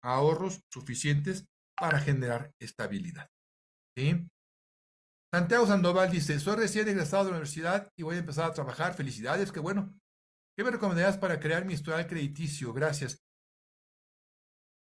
ahorros 0.04 0.60
suficientes 0.70 1.46
para 1.76 1.98
generar 1.98 2.52
estabilidad. 2.60 3.28
Santiago 5.32 5.66
Sandoval 5.66 6.10
dice, 6.10 6.38
soy 6.38 6.56
recién 6.56 6.86
egresado 6.88 7.24
de 7.24 7.30
la 7.30 7.36
universidad 7.38 7.90
y 7.96 8.02
voy 8.02 8.16
a 8.16 8.20
empezar 8.20 8.50
a 8.50 8.54
trabajar. 8.54 8.94
Felicidades, 8.94 9.50
qué 9.50 9.60
bueno. 9.60 9.98
¿Qué 10.56 10.62
me 10.62 10.70
recomendarías 10.70 11.18
para 11.18 11.40
crear 11.40 11.64
mi 11.64 11.74
historial 11.74 12.06
crediticio? 12.06 12.72
Gracias. 12.72 13.24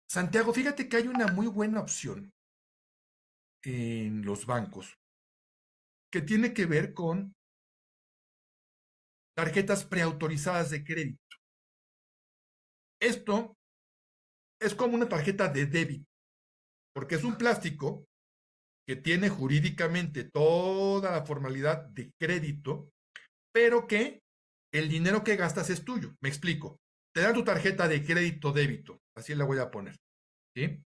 Santiago, 0.10 0.54
fíjate 0.54 0.90
que 0.90 0.98
hay 0.98 1.08
una 1.08 1.28
muy 1.28 1.46
buena 1.48 1.82
opción 1.82 2.32
en 3.64 4.26
los 4.26 4.46
bancos, 4.46 4.98
que 6.12 6.22
tiene 6.22 6.54
que 6.54 6.66
ver 6.66 6.94
con 6.94 7.36
tarjetas 9.36 9.86
preautorizadas 9.86 10.72
de 10.72 10.84
crédito. 10.84 11.36
Esto 13.00 13.59
es 14.60 14.76
como 14.76 14.96
una 14.96 15.08
tarjeta 15.08 15.48
de 15.48 15.66
débito, 15.66 16.06
porque 16.94 17.16
es 17.16 17.24
un 17.24 17.38
plástico 17.38 18.06
que 18.88 18.96
tiene 18.96 19.30
jurídicamente 19.30 20.24
toda 20.24 21.12
la 21.12 21.26
formalidad 21.26 21.86
de 21.90 22.12
crédito, 22.20 22.90
pero 23.54 23.88
que 23.88 24.22
el 24.74 24.90
dinero 24.90 25.24
que 25.24 25.36
gastas 25.36 25.70
es 25.70 25.84
tuyo. 25.84 26.16
Me 26.22 26.30
explico. 26.30 26.80
Te 27.14 27.22
dan 27.22 27.34
tu 27.34 27.44
tarjeta 27.44 27.88
de 27.88 28.04
crédito 28.04 28.52
débito, 28.52 29.00
así 29.16 29.36
la 29.36 29.46
voy 29.46 29.60
a 29.60 29.72
poner. 29.72 29.96
¿sí? 30.56 30.84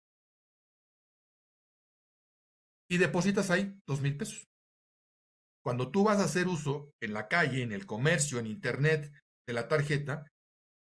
y 2.92 2.98
depositas 2.98 3.50
ahí 3.50 3.74
dos 3.86 4.02
mil 4.02 4.18
pesos. 4.18 4.46
Cuando 5.64 5.90
tú 5.90 6.04
vas 6.04 6.18
a 6.18 6.24
hacer 6.24 6.46
uso 6.46 6.92
en 7.00 7.14
la 7.14 7.26
calle, 7.26 7.62
en 7.62 7.72
el 7.72 7.86
comercio, 7.86 8.38
en 8.38 8.46
internet 8.46 9.10
de 9.48 9.54
la 9.54 9.66
tarjeta, 9.66 10.26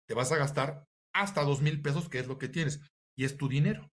te 0.07 0.15
vas 0.15 0.31
a 0.31 0.37
gastar 0.37 0.83
hasta 1.13 1.43
dos 1.43 1.61
mil 1.61 1.81
pesos, 1.81 2.09
que 2.09 2.19
es 2.19 2.27
lo 2.27 2.37
que 2.37 2.49
tienes, 2.49 2.81
y 3.17 3.25
es 3.25 3.37
tu 3.37 3.47
dinero. 3.47 3.89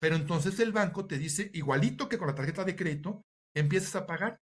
Pero 0.00 0.16
entonces 0.16 0.58
el 0.60 0.72
banco 0.72 1.06
te 1.06 1.18
dice, 1.18 1.50
igualito 1.54 2.08
que 2.08 2.18
con 2.18 2.28
la 2.28 2.34
tarjeta 2.34 2.64
de 2.64 2.76
crédito, 2.76 3.22
empiezas 3.54 3.96
a 3.96 4.06
pagar. 4.06 4.38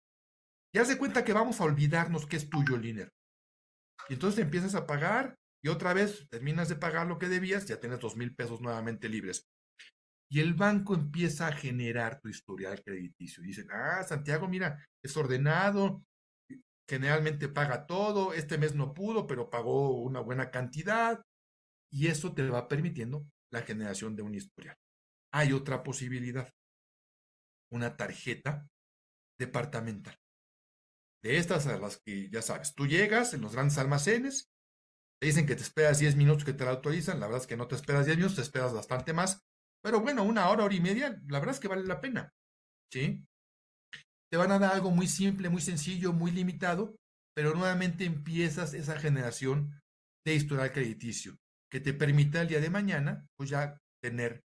Ya 0.74 0.84
se 0.84 0.98
cuenta 0.98 1.24
que 1.24 1.32
vamos 1.32 1.60
a 1.60 1.64
olvidarnos 1.64 2.26
que 2.26 2.36
es 2.36 2.50
tuyo 2.50 2.76
el 2.76 2.82
dinero. 2.82 3.10
Y 4.08 4.14
entonces 4.14 4.40
empiezas 4.40 4.74
a 4.74 4.86
pagar 4.86 5.34
y 5.62 5.68
otra 5.68 5.92
vez 5.92 6.28
terminas 6.30 6.68
de 6.68 6.76
pagar 6.76 7.06
lo 7.06 7.18
que 7.18 7.28
debías, 7.28 7.66
ya 7.66 7.80
tienes 7.80 8.00
dos 8.00 8.16
mil 8.16 8.34
pesos 8.34 8.60
nuevamente 8.60 9.08
libres. 9.08 9.48
Y 10.30 10.40
el 10.40 10.54
banco 10.54 10.94
empieza 10.94 11.46
a 11.46 11.52
generar 11.52 12.20
tu 12.20 12.28
historial 12.28 12.82
crediticio. 12.82 13.42
Dicen, 13.42 13.66
ah, 13.72 14.02
Santiago, 14.04 14.46
mira, 14.46 14.84
es 15.02 15.16
ordenado, 15.16 16.04
generalmente 16.88 17.48
paga 17.48 17.86
todo, 17.86 18.34
este 18.34 18.58
mes 18.58 18.74
no 18.74 18.92
pudo, 18.94 19.26
pero 19.26 19.50
pagó 19.50 20.00
una 20.02 20.20
buena 20.20 20.50
cantidad. 20.50 21.22
Y 21.90 22.08
eso 22.08 22.34
te 22.34 22.48
va 22.48 22.68
permitiendo 22.68 23.26
la 23.50 23.62
generación 23.62 24.14
de 24.16 24.22
un 24.22 24.34
historial. 24.34 24.76
Hay 25.32 25.52
otra 25.52 25.82
posibilidad, 25.82 26.52
una 27.70 27.96
tarjeta 27.96 28.68
departamental. 29.38 30.16
De 31.22 31.36
estas 31.36 31.66
a 31.66 31.78
las 31.78 31.98
que 31.98 32.30
ya 32.30 32.42
sabes, 32.42 32.74
tú 32.74 32.86
llegas 32.86 33.34
en 33.34 33.40
los 33.40 33.52
grandes 33.52 33.78
almacenes, 33.78 34.50
te 35.20 35.26
dicen 35.26 35.46
que 35.46 35.56
te 35.56 35.62
esperas 35.62 35.98
10 35.98 36.16
minutos 36.16 36.44
que 36.44 36.52
te 36.52 36.64
la 36.64 36.70
autorizan, 36.70 37.18
la 37.18 37.26
verdad 37.26 37.42
es 37.42 37.46
que 37.48 37.56
no 37.56 37.66
te 37.66 37.74
esperas 37.74 38.06
10 38.06 38.18
minutos, 38.18 38.36
te 38.36 38.42
esperas 38.42 38.72
bastante 38.72 39.12
más, 39.12 39.42
pero 39.82 40.00
bueno, 40.00 40.22
una 40.22 40.48
hora, 40.48 40.64
hora 40.64 40.74
y 40.74 40.80
media, 40.80 41.20
la 41.26 41.40
verdad 41.40 41.54
es 41.54 41.60
que 41.60 41.68
vale 41.68 41.84
la 41.84 42.00
pena. 42.00 42.32
¿Sí? 42.92 43.24
Te 44.30 44.36
van 44.36 44.52
a 44.52 44.58
dar 44.58 44.74
algo 44.74 44.90
muy 44.90 45.08
simple, 45.08 45.48
muy 45.48 45.60
sencillo, 45.60 46.12
muy 46.12 46.30
limitado, 46.30 46.96
pero 47.34 47.54
nuevamente 47.54 48.04
empiezas 48.04 48.74
esa 48.74 48.98
generación 48.98 49.80
de 50.24 50.34
historial 50.34 50.72
crediticio 50.72 51.38
que 51.70 51.80
te 51.80 51.92
permita 51.92 52.40
el 52.40 52.48
día 52.48 52.60
de 52.60 52.70
mañana, 52.70 53.26
pues 53.36 53.50
ya 53.50 53.78
tener 54.02 54.42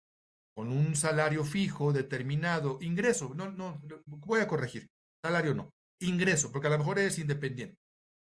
con 0.57 0.69
un 0.69 0.97
salario 0.97 1.45
fijo, 1.45 1.93
determinado, 1.93 2.79
ingreso, 2.81 3.33
no, 3.35 3.51
no, 3.51 3.81
voy 4.07 4.41
a 4.41 4.49
corregir, 4.49 4.89
salario 5.25 5.55
no, 5.55 5.71
ingreso, 6.01 6.53
porque 6.53 6.67
a 6.67 6.71
lo 6.71 6.79
mejor 6.79 6.99
eres 6.99 7.19
independiente, 7.19 7.77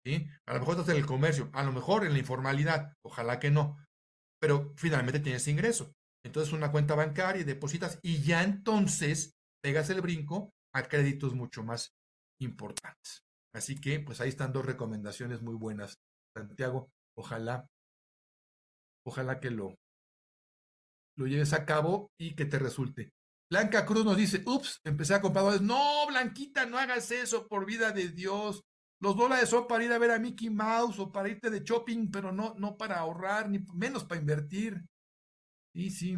¿sí? 0.05 0.29
A 0.47 0.55
lo 0.55 0.61
mejor 0.61 0.77
estás 0.77 0.95
en 0.95 1.01
el 1.01 1.07
comercio, 1.07 1.49
a 1.53 1.63
lo 1.63 1.73
mejor 1.73 2.05
en 2.05 2.13
la 2.13 2.19
informalidad, 2.19 2.93
ojalá 3.03 3.39
que 3.39 3.51
no, 3.51 3.79
pero 4.41 4.75
finalmente 4.77 5.21
tienes 5.21 5.49
ingreso 5.49 5.93
entonces 6.25 6.53
una 6.53 6.71
cuenta 6.71 6.95
bancaria 6.95 7.43
y 7.43 7.45
depositas 7.45 7.99
y 8.03 8.23
ya 8.23 8.43
entonces 8.43 9.35
pegas 9.63 9.91
el 9.91 10.01
brinco 10.01 10.53
a 10.75 10.85
créditos 10.85 11.35
mucho 11.35 11.63
más 11.63 11.95
importantes. 12.41 13.25
Así 13.55 13.81
que, 13.81 14.01
pues 14.01 14.21
ahí 14.21 14.29
están 14.29 14.53
dos 14.53 14.65
recomendaciones 14.65 15.43
muy 15.43 15.55
buenas, 15.55 15.99
Santiago. 16.35 16.91
Ojalá, 17.17 17.67
ojalá 19.05 19.41
que 19.41 19.51
lo, 19.51 19.77
lo 21.17 21.27
lleves 21.27 21.53
a 21.53 21.65
cabo 21.65 22.11
y 22.19 22.35
que 22.35 22.45
te 22.45 22.59
resulte. 22.59 23.13
Blanca 23.51 23.85
Cruz 23.85 24.05
nos 24.05 24.17
dice, 24.17 24.43
ups, 24.47 24.81
empecé 24.85 25.15
a 25.15 25.21
comprar 25.21 25.45
dólares. 25.45 25.67
No, 25.67 26.07
Blanquita, 26.07 26.65
no 26.65 26.79
hagas 26.79 27.11
eso, 27.11 27.47
por 27.49 27.67
vida 27.67 27.93
de 27.93 28.09
Dios. 28.09 28.63
Los 29.01 29.17
dólares 29.17 29.49
son 29.49 29.67
para 29.67 29.85
ir 29.85 29.93
a 29.93 29.99
ver 29.99 30.13
a 30.13 30.19
Mickey 30.19 30.49
Mouse 30.49 30.99
o 30.99 31.13
para 31.13 31.29
irte 31.29 31.51
de 31.51 31.61
shopping, 31.61 32.11
pero 32.11 32.33
no, 32.33 32.55
no 32.57 32.77
para 32.77 32.99
ahorrar, 32.99 33.51
ni 33.51 33.59
menos 33.75 34.05
para 34.05 34.21
invertir. 34.21 34.83
Y 35.75 35.91
sí, 35.91 36.17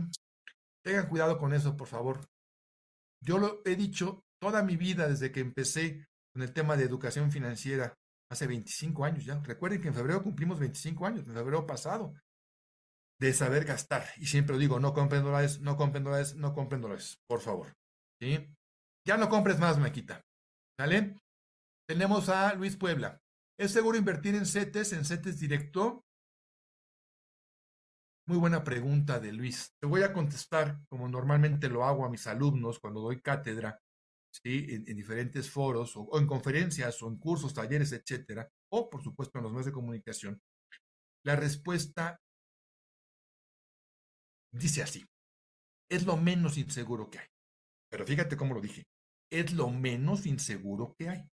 tengan 0.85 1.09
cuidado 1.09 1.39
con 1.39 1.53
eso, 1.53 1.77
por 1.77 1.89
favor. 1.89 2.29
Yo 3.21 3.39
lo 3.39 3.63
he 3.65 3.75
dicho 3.75 4.23
toda 4.39 4.63
mi 4.63 4.77
vida 4.77 5.09
desde 5.09 5.33
que 5.33 5.41
empecé 5.41 6.07
con 6.33 6.43
el 6.43 6.53
tema 6.53 6.77
de 6.77 6.85
educación 6.85 7.33
financiera, 7.33 7.95
hace 8.31 8.47
25 8.47 9.05
años 9.05 9.25
ya. 9.25 9.41
Recuerden 9.41 9.81
que 9.81 9.89
en 9.89 9.95
febrero 9.95 10.23
cumplimos 10.23 10.61
25 10.61 11.07
años, 11.07 11.27
en 11.27 11.35
febrero 11.35 11.67
pasado 11.67 12.15
de 13.25 13.33
saber 13.33 13.65
gastar. 13.65 14.05
Y 14.17 14.27
siempre 14.27 14.59
digo, 14.59 14.79
no 14.79 14.93
compren 14.93 15.23
dólares, 15.23 15.61
no 15.61 15.77
compren 15.77 16.05
dólares, 16.05 16.37
no 16.37 16.53
compren 16.53 16.83
dólares, 16.83 17.23
por 17.27 17.41
favor. 17.41 17.75
¿Sí? 18.21 18.47
Ya 19.07 19.17
no 19.17 19.29
compres 19.29 19.59
más, 19.59 19.79
Maquita. 19.79 20.23
¿Sale? 20.79 21.17
Tenemos 21.89 22.29
a 22.29 22.55
Luis 22.55 22.77
Puebla. 22.77 23.21
¿Es 23.59 23.73
seguro 23.73 23.97
invertir 23.97 24.35
en 24.35 24.47
CETES, 24.47 24.93
en 24.93 25.05
CETES 25.05 25.41
directo? 25.41 26.05
Muy 28.27 28.39
buena 28.39 28.65
pregunta 28.65 29.19
de 29.21 29.33
Luis. 29.33 29.75
Te 29.81 29.87
voy 29.87 30.03
a 30.03 30.13
contestar 30.13 30.81
como 30.89 31.09
normalmente 31.09 31.69
lo 31.69 31.85
hago 31.85 32.05
a 32.05 32.11
mis 32.11 32.27
alumnos 32.27 32.79
cuando 32.79 33.01
doy 33.01 33.21
cátedra, 33.21 33.79
¿sí? 34.31 34.67
en, 34.69 34.85
diferentes 34.97 35.51
foros 35.51 35.95
o, 35.97 36.19
en 36.19 36.27
conferencias 36.27 37.03
o 37.03 37.09
en 37.09 37.19
cursos, 37.19 37.55
talleres, 37.55 37.93
etcétera, 37.93 38.51
o 38.71 38.89
por 38.89 39.03
supuesto 39.03 39.39
en 39.39 39.45
los 39.45 39.53
medios 39.53 39.67
de 39.67 39.73
comunicación. 39.73 40.43
La 41.23 41.37
respuesta 41.37 42.19
dice 44.55 44.83
así, 44.83 45.05
es 45.91 46.07
lo 46.07 46.17
menos 46.17 46.57
inseguro 46.57 47.11
que 47.11 47.19
hay. 47.19 47.27
Pero 47.91 48.07
fíjate 48.07 48.37
cómo 48.37 48.55
lo 48.55 48.61
dije, 48.61 48.85
es 49.31 49.53
lo 49.53 49.71
menos 49.71 50.27
inseguro 50.27 50.95
que 50.99 51.09
hay. 51.09 51.29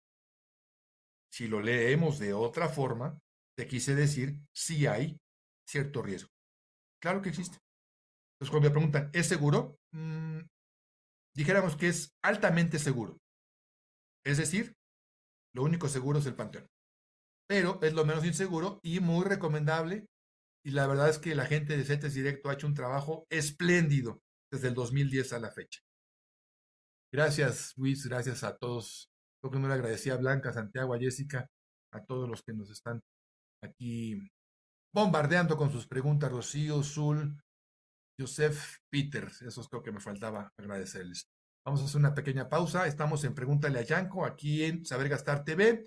Si 1.32 1.48
lo 1.48 1.60
leemos 1.60 2.18
de 2.18 2.34
otra 2.34 2.68
forma, 2.68 3.18
te 3.56 3.66
quise 3.66 3.94
decir 3.94 4.38
si 4.54 4.86
hay 4.86 5.18
cierto 5.66 6.02
riesgo. 6.02 6.28
Claro 7.00 7.22
que 7.22 7.30
existe. 7.30 7.58
Entonces, 8.34 8.50
cuando 8.50 8.68
me 8.68 8.74
preguntan, 8.74 9.10
¿es 9.12 9.26
seguro? 9.26 9.78
Mm, 9.92 10.40
dijéramos 11.34 11.76
que 11.76 11.88
es 11.88 12.12
altamente 12.22 12.78
seguro. 12.78 13.18
Es 14.24 14.38
decir, 14.38 14.74
lo 15.54 15.62
único 15.62 15.88
seguro 15.88 16.18
es 16.18 16.26
el 16.26 16.34
panteón. 16.34 16.66
Pero 17.48 17.80
es 17.82 17.92
lo 17.92 18.04
menos 18.04 18.24
inseguro 18.24 18.78
y 18.82 19.00
muy 19.00 19.24
recomendable 19.24 20.06
y 20.64 20.70
la 20.70 20.86
verdad 20.86 21.08
es 21.08 21.18
que 21.18 21.34
la 21.34 21.46
gente 21.46 21.76
de 21.76 21.84
CETES 21.84 22.14
Directo 22.14 22.48
ha 22.48 22.54
hecho 22.54 22.66
un 22.66 22.74
trabajo 22.74 23.26
espléndido 23.30 24.22
desde 24.50 24.68
el 24.68 24.74
2010 24.74 25.32
a 25.32 25.38
la 25.38 25.50
fecha. 25.50 25.80
Gracias, 27.12 27.72
Luis, 27.76 28.06
gracias 28.06 28.42
a 28.44 28.56
todos. 28.56 29.10
Creo 29.40 29.50
que 29.50 29.58
me 29.58 29.68
le 29.68 29.74
agradecía 29.74 30.14
a 30.14 30.18
Blanca, 30.18 30.52
Santiago, 30.52 30.94
a 30.94 30.98
Jessica, 30.98 31.46
a 31.92 32.04
todos 32.04 32.28
los 32.28 32.42
que 32.42 32.52
nos 32.52 32.70
están 32.70 33.02
aquí 33.62 34.30
bombardeando 34.94 35.56
con 35.56 35.70
sus 35.70 35.86
preguntas, 35.86 36.30
Rocío, 36.30 36.82
Zul, 36.82 37.42
Joseph, 38.18 38.78
Peter. 38.90 39.28
Esos 39.46 39.68
creo 39.68 39.82
que 39.82 39.92
me 39.92 40.00
faltaba 40.00 40.52
agradecerles. 40.56 41.28
Vamos 41.66 41.80
a 41.80 41.84
hacer 41.84 41.98
una 41.98 42.14
pequeña 42.14 42.48
pausa. 42.48 42.86
Estamos 42.86 43.24
en 43.24 43.34
Pregúntale 43.34 43.78
a 43.78 43.82
Yanko, 43.82 44.24
aquí 44.24 44.64
en 44.64 44.84
Saber 44.84 45.08
Gastar 45.08 45.44
TV. 45.44 45.86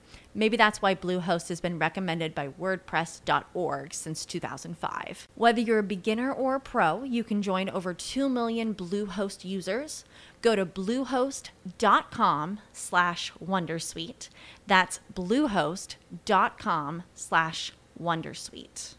Maybe 0.33 0.55
that's 0.55 0.81
why 0.81 0.95
Bluehost 0.95 1.49
has 1.49 1.59
been 1.59 1.77
recommended 1.77 2.33
by 2.33 2.47
WordPress.org 2.49 3.93
since 3.93 4.25
2005. 4.25 5.27
Whether 5.35 5.59
you're 5.61 5.79
a 5.79 5.83
beginner 5.83 6.31
or 6.31 6.55
a 6.55 6.59
pro, 6.59 7.03
you 7.03 7.23
can 7.23 7.41
join 7.41 7.69
over 7.69 7.93
2 7.93 8.29
million 8.29 8.73
Bluehost 8.73 9.43
users. 9.43 10.05
Go 10.41 10.55
to 10.55 10.65
bluehost.com 10.65 12.59
slash 12.71 13.33
Wondersuite. 13.43 14.29
That's 14.67 14.99
bluehost.com 15.13 17.03
slash 17.13 17.73
Wondersuite. 17.99 18.95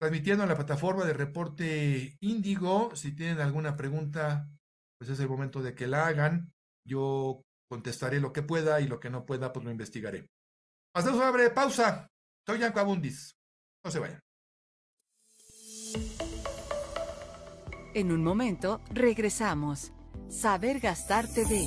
Transmitiendo 0.00 0.42
en 0.42 0.48
la 0.50 0.56
plataforma 0.56 1.04
de 1.04 1.14
reporte 1.14 2.16
Índigo, 2.20 2.94
si 2.94 3.12
tienen 3.12 3.40
alguna 3.40 3.76
pregunta, 3.76 4.48
pues 4.98 5.10
es 5.10 5.20
el 5.20 5.28
momento 5.28 5.62
de 5.62 5.74
que 5.74 5.86
la 5.86 6.06
hagan. 6.06 6.52
Yo 6.86 7.42
contestaré 7.70 8.20
lo 8.20 8.32
que 8.32 8.42
pueda 8.42 8.80
y 8.80 8.88
lo 8.88 9.00
que 9.00 9.08
no 9.08 9.24
pueda, 9.24 9.52
pues 9.52 9.64
lo 9.64 9.70
investigaré. 9.70 10.28
Hacemos 10.96 11.18
una 11.18 11.32
breve 11.32 11.50
pausa. 11.50 12.08
Soy 12.46 12.60
Yanko 12.60 12.78
Abundis. 12.78 13.34
No 13.84 13.90
se 13.90 13.98
vayan. 13.98 14.20
En 17.94 18.12
un 18.12 18.22
momento, 18.22 18.80
regresamos. 18.90 19.92
Saber 20.28 20.78
Gastar 20.78 21.26
TV. 21.26 21.66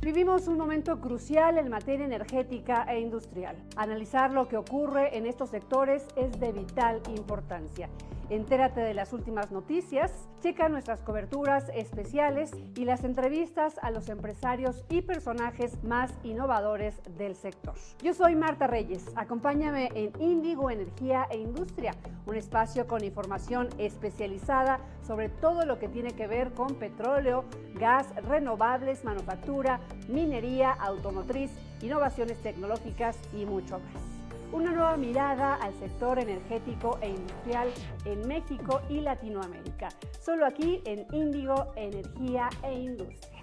Vivimos 0.00 0.48
un 0.48 0.58
momento 0.58 1.00
crucial 1.00 1.58
en 1.58 1.70
materia 1.70 2.04
energética 2.04 2.84
e 2.92 2.98
industrial. 2.98 3.56
Analizar 3.76 4.32
lo 4.32 4.48
que 4.48 4.56
ocurre 4.56 5.16
en 5.16 5.26
estos 5.26 5.50
sectores 5.50 6.04
es 6.16 6.40
de 6.40 6.50
vital 6.50 7.00
importancia. 7.16 7.88
Entérate 8.32 8.80
de 8.80 8.94
las 8.94 9.12
últimas 9.12 9.52
noticias, 9.52 10.10
checa 10.40 10.70
nuestras 10.70 11.02
coberturas 11.02 11.70
especiales 11.74 12.50
y 12.74 12.86
las 12.86 13.04
entrevistas 13.04 13.74
a 13.82 13.90
los 13.90 14.08
empresarios 14.08 14.86
y 14.88 15.02
personajes 15.02 15.84
más 15.84 16.10
innovadores 16.24 16.98
del 17.18 17.36
sector. 17.36 17.74
Yo 18.02 18.14
soy 18.14 18.34
Marta 18.34 18.66
Reyes, 18.66 19.04
acompáñame 19.16 19.90
en 19.94 20.12
Índigo 20.18 20.70
Energía 20.70 21.26
e 21.30 21.40
Industria, 21.40 21.94
un 22.24 22.34
espacio 22.34 22.86
con 22.86 23.04
información 23.04 23.68
especializada 23.76 24.80
sobre 25.06 25.28
todo 25.28 25.66
lo 25.66 25.78
que 25.78 25.88
tiene 25.88 26.12
que 26.12 26.26
ver 26.26 26.54
con 26.54 26.76
petróleo, 26.76 27.44
gas, 27.74 28.14
renovables, 28.26 29.04
manufactura, 29.04 29.80
minería, 30.08 30.72
automotriz, 30.72 31.50
innovaciones 31.82 32.40
tecnológicas 32.40 33.18
y 33.34 33.44
mucho 33.44 33.78
más 33.78 34.21
una 34.52 34.70
nueva 34.70 34.96
mirada 34.96 35.54
al 35.54 35.74
sector 35.78 36.18
energético 36.18 36.98
e 37.00 37.08
industrial 37.08 37.72
en 38.04 38.28
México 38.28 38.82
y 38.88 39.00
Latinoamérica. 39.00 39.88
Solo 40.20 40.46
aquí 40.46 40.82
en 40.84 41.06
Índigo 41.12 41.72
Energía 41.74 42.50
e 42.62 42.74
Industria. 42.74 43.42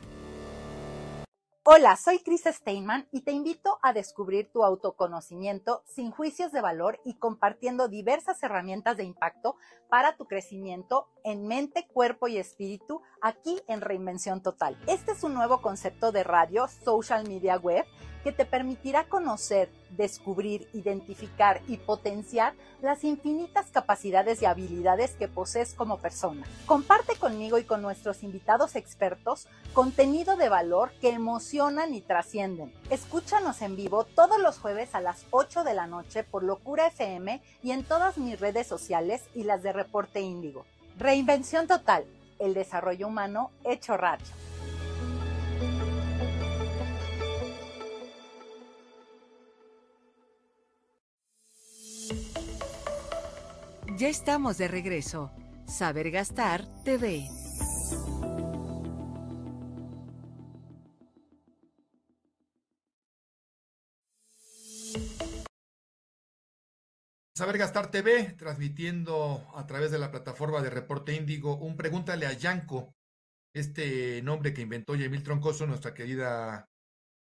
Hola, 1.72 1.98
soy 1.98 2.20
Chris 2.20 2.46
Steinman 2.46 3.08
y 3.12 3.22
te 3.22 3.32
invito 3.32 3.78
a 3.84 3.94
descubrir 3.94 4.52
tu 4.52 4.64
autoconocimiento 4.64 5.84
sin 5.86 6.10
juicios 6.10 6.52
de 6.52 6.62
valor 6.62 7.00
y 7.06 7.16
compartiendo 7.16 7.88
diversas 7.88 8.42
herramientas 8.42 8.98
de 8.98 9.04
impacto 9.04 9.56
para 9.88 10.16
tu 10.16 10.26
crecimiento 10.26 11.10
en 11.24 11.48
mente, 11.48 11.88
cuerpo 11.94 12.28
y 12.28 12.38
espíritu 12.38 13.02
aquí 13.22 13.62
en 13.68 13.82
Reinvención 13.82 14.42
Total. 14.42 14.80
Este 14.88 15.12
es 15.12 15.24
un 15.24 15.36
nuevo 15.36 15.62
concepto 15.62 16.12
de 16.12 16.24
radio, 16.24 16.68
social 16.68 17.28
media 17.28 17.58
web 17.58 17.86
que 18.24 18.32
te 18.32 18.46
permitirá 18.46 19.06
conocer, 19.06 19.70
descubrir, 19.92 20.68
identificar 20.74 21.62
y 21.68 21.78
potenciar 21.78 22.54
las 22.82 23.04
infinitas 23.04 23.68
capacidades 23.72 24.42
y 24.42 24.46
habilidades 24.46 25.12
que 25.12 25.28
posees 25.28 25.74
como 25.74 25.98
persona. 25.98 26.46
Comparte 26.66 27.16
conmigo 27.16 27.58
y 27.58 27.64
con 27.64 27.82
nuestros 27.82 28.24
invitados 28.24 28.76
expertos 28.76 29.48
contenido 29.74 30.36
de 30.36 30.50
valor 30.50 30.92
que 31.02 31.10
emocionan 31.10 31.94
y 31.94 32.02
trascienden. 32.02 32.74
Escúchanos 32.90 33.62
en 33.62 33.76
vivo 33.76 34.04
todos 34.04 34.40
los 34.40 34.58
jueves 34.60 34.96
a 34.96 35.02
las 35.02 35.26
8 35.32 35.64
de 35.64 35.74
la 35.74 35.88
noche 35.88 36.24
por 36.24 36.44
Locura 36.44 36.88
FM 36.88 37.42
y 37.64 37.72
en 37.72 37.84
todas 37.84 38.18
mis 38.18 38.40
redes 38.40 38.68
sociales 38.68 39.24
y 39.36 39.44
las 39.44 39.64
de 39.64 39.74
Reporte 39.74 40.22
Índigo. 40.22 40.66
Reinvención 40.98 41.68
total, 41.68 42.06
el 42.40 42.54
desarrollo 42.54 43.08
humano 43.08 43.52
hecho 43.64 43.96
radio. 43.96 44.26
Ya 54.00 54.08
estamos 54.08 54.58
de 54.58 54.70
regreso. 54.70 55.30
Saber 55.68 56.10
Gastar 56.10 56.66
TV. 56.86 57.28
Saber 67.36 67.58
Gastar 67.58 67.92
TV, 67.92 68.36
transmitiendo 68.38 69.46
a 69.54 69.68
través 69.68 69.92
de 69.92 70.00
la 70.00 70.12
plataforma 70.12 70.62
de 70.62 70.70
Reporte 70.70 71.14
Índigo 71.14 71.58
un 71.58 71.76
Pregúntale 71.76 72.26
a 72.26 72.32
Yanko, 72.32 72.96
este 73.54 74.22
nombre 74.22 74.54
que 74.54 74.62
inventó 74.62 74.96
Yemil 74.96 75.24
Troncoso, 75.24 75.68
nuestra 75.68 75.94
querida 75.94 76.70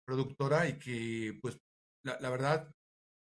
productora, 0.05 0.69
y 0.69 0.79
que, 0.79 1.39
pues, 1.41 1.57
la, 2.05 2.21
la 2.21 2.29
verdad, 2.29 2.71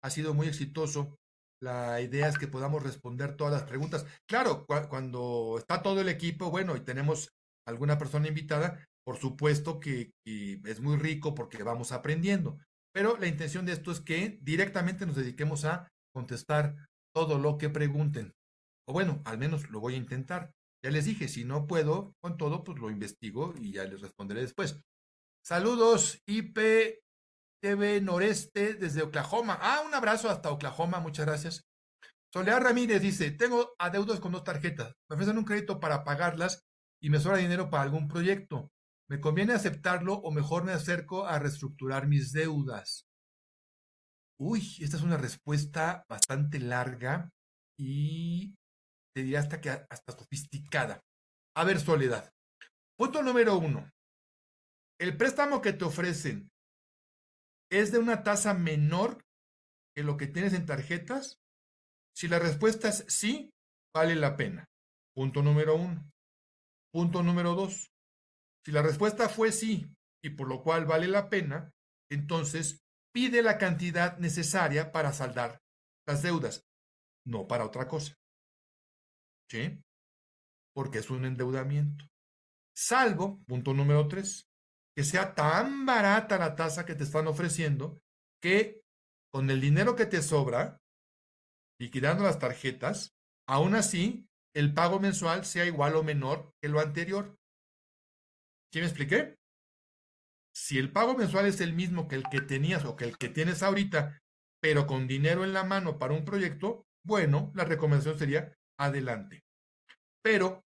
ha 0.00 0.10
sido 0.10 0.32
muy 0.32 0.46
exitoso 0.46 1.18
la 1.62 2.00
idea 2.00 2.28
es 2.28 2.38
que 2.38 2.48
podamos 2.48 2.82
responder 2.82 3.36
todas 3.36 3.52
las 3.52 3.62
preguntas. 3.62 4.04
Claro, 4.26 4.66
cuando 4.66 5.56
está 5.58 5.80
todo 5.80 6.00
el 6.00 6.08
equipo, 6.08 6.50
bueno, 6.50 6.74
y 6.76 6.80
tenemos 6.80 7.32
alguna 7.66 7.98
persona 7.98 8.26
invitada, 8.26 8.84
por 9.04 9.16
supuesto 9.16 9.78
que, 9.78 10.12
es 10.24 10.80
muy 10.80 10.96
rico 10.96 11.34
porque 11.34 11.62
vamos 11.62 11.92
aprendiendo. 11.92 12.58
Pero 12.92 13.16
la 13.16 13.28
intención 13.28 13.64
de 13.64 13.72
esto 13.72 13.92
es 13.92 14.00
que 14.00 14.38
directamente 14.42 15.06
nos 15.06 15.16
dediquemos 15.16 15.64
a 15.64 15.88
contestar 16.12 16.74
todo 17.14 17.38
lo 17.38 17.58
que 17.58 17.70
pregunten. 17.70 18.34
O 18.88 18.92
bueno, 18.92 19.22
al 19.24 19.38
menos 19.38 19.70
lo 19.70 19.78
voy 19.78 19.94
a 19.94 19.98
intentar. 19.98 20.52
Ya 20.84 20.90
les 20.90 21.04
dije, 21.04 21.28
si 21.28 21.44
no 21.44 21.68
puedo 21.68 22.16
con 22.20 22.36
todo, 22.36 22.64
pues 22.64 22.78
lo 22.80 22.90
investigo 22.90 23.54
y 23.60 23.72
ya 23.72 23.84
les 23.84 24.00
responderé 24.00 24.40
después. 24.40 24.80
Saludos, 25.44 26.20
IP 26.26 27.01
TV 27.62 28.00
Noreste 28.00 28.74
desde 28.74 29.02
Oklahoma. 29.02 29.56
Ah, 29.60 29.82
un 29.86 29.94
abrazo 29.94 30.28
hasta 30.28 30.50
Oklahoma, 30.50 30.98
muchas 30.98 31.26
gracias. 31.26 31.64
Soledad 32.32 32.60
Ramírez 32.60 33.00
dice, 33.00 33.30
tengo 33.30 33.74
adeudos 33.78 34.18
con 34.18 34.32
dos 34.32 34.42
tarjetas. 34.42 34.94
Me 35.08 35.14
ofrecen 35.14 35.38
un 35.38 35.44
crédito 35.44 35.78
para 35.78 36.02
pagarlas 36.02 36.64
y 37.00 37.08
me 37.10 37.20
sobra 37.20 37.38
dinero 37.38 37.70
para 37.70 37.84
algún 37.84 38.08
proyecto. 38.08 38.70
¿Me 39.08 39.20
conviene 39.20 39.52
aceptarlo 39.52 40.14
o 40.14 40.32
mejor 40.32 40.64
me 40.64 40.72
acerco 40.72 41.26
a 41.26 41.38
reestructurar 41.38 42.08
mis 42.08 42.32
deudas? 42.32 43.06
Uy, 44.40 44.76
esta 44.80 44.96
es 44.96 45.02
una 45.02 45.16
respuesta 45.16 46.04
bastante 46.08 46.58
larga 46.58 47.30
y 47.78 48.54
te 49.14 49.22
diría 49.22 49.40
hasta 49.40 49.60
que 49.60 49.70
hasta 49.70 50.12
sofisticada. 50.12 51.00
A 51.54 51.64
ver, 51.64 51.78
Soledad. 51.78 52.32
Punto 52.96 53.22
número 53.22 53.56
uno. 53.56 53.88
El 54.98 55.16
préstamo 55.16 55.60
que 55.60 55.74
te 55.74 55.84
ofrecen 55.84 56.51
¿Es 57.72 57.90
de 57.90 57.98
una 57.98 58.22
tasa 58.22 58.52
menor 58.52 59.24
que 59.96 60.02
lo 60.02 60.18
que 60.18 60.26
tienes 60.26 60.52
en 60.52 60.66
tarjetas? 60.66 61.40
Si 62.14 62.28
la 62.28 62.38
respuesta 62.38 62.90
es 62.90 63.06
sí, 63.08 63.50
vale 63.94 64.14
la 64.14 64.36
pena. 64.36 64.66
Punto 65.14 65.42
número 65.42 65.76
uno. 65.76 66.06
Punto 66.92 67.22
número 67.22 67.54
dos. 67.54 67.90
Si 68.66 68.72
la 68.72 68.82
respuesta 68.82 69.30
fue 69.30 69.52
sí 69.52 69.90
y 70.22 70.28
por 70.28 70.48
lo 70.48 70.62
cual 70.62 70.84
vale 70.84 71.08
la 71.08 71.30
pena, 71.30 71.72
entonces 72.10 72.82
pide 73.10 73.40
la 73.40 73.56
cantidad 73.56 74.18
necesaria 74.18 74.92
para 74.92 75.14
saldar 75.14 75.62
las 76.06 76.22
deudas, 76.22 76.66
no 77.26 77.48
para 77.48 77.64
otra 77.64 77.88
cosa. 77.88 78.14
¿Sí? 79.50 79.82
Porque 80.74 80.98
es 80.98 81.08
un 81.08 81.24
endeudamiento. 81.24 82.04
Salvo, 82.76 83.42
punto 83.46 83.72
número 83.72 84.08
tres, 84.08 84.46
que 84.94 85.04
sea 85.04 85.34
tan 85.34 85.86
barata 85.86 86.38
la 86.38 86.54
tasa 86.54 86.84
que 86.84 86.94
te 86.94 87.04
están 87.04 87.26
ofreciendo 87.26 88.00
que 88.42 88.82
con 89.32 89.48
el 89.50 89.60
dinero 89.60 89.96
que 89.96 90.06
te 90.06 90.20
sobra, 90.20 90.78
liquidando 91.80 92.24
las 92.24 92.38
tarjetas, 92.38 93.14
aún 93.48 93.74
así 93.74 94.28
el 94.54 94.74
pago 94.74 95.00
mensual 95.00 95.44
sea 95.44 95.64
igual 95.64 95.96
o 95.96 96.02
menor 96.02 96.52
que 96.60 96.68
lo 96.68 96.80
anterior. 96.80 97.38
¿Sí 98.72 98.80
me 98.80 98.86
expliqué? 98.86 99.36
Si 100.54 100.78
el 100.78 100.92
pago 100.92 101.14
mensual 101.14 101.46
es 101.46 101.60
el 101.60 101.72
mismo 101.72 102.08
que 102.08 102.16
el 102.16 102.24
que 102.24 102.42
tenías 102.42 102.84
o 102.84 102.94
que 102.94 103.04
el 103.04 103.16
que 103.16 103.30
tienes 103.30 103.62
ahorita, 103.62 104.20
pero 104.60 104.86
con 104.86 105.06
dinero 105.06 105.44
en 105.44 105.54
la 105.54 105.64
mano 105.64 105.98
para 105.98 106.12
un 106.12 106.24
proyecto, 106.24 106.86
bueno, 107.04 107.50
la 107.54 107.64
recomendación 107.64 108.18
sería 108.18 108.54
adelante. 108.78 109.42
Pero 110.22 110.62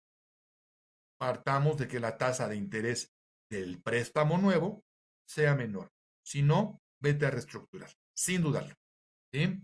partamos 1.19 1.79
de 1.79 1.89
que 1.89 1.99
la 1.99 2.19
tasa 2.19 2.47
de 2.49 2.57
interés 2.57 3.11
del 3.51 3.83
préstamo 3.83 4.39
nuevo 4.39 4.85
sea 5.27 5.55
menor. 5.55 5.91
Si 6.25 6.43
no, 6.43 6.81
vete 7.01 7.27
a 7.27 7.31
reestructurar, 7.31 7.91
sin 8.15 8.43
dudarlo. 8.43 8.75
¿sí? 9.33 9.61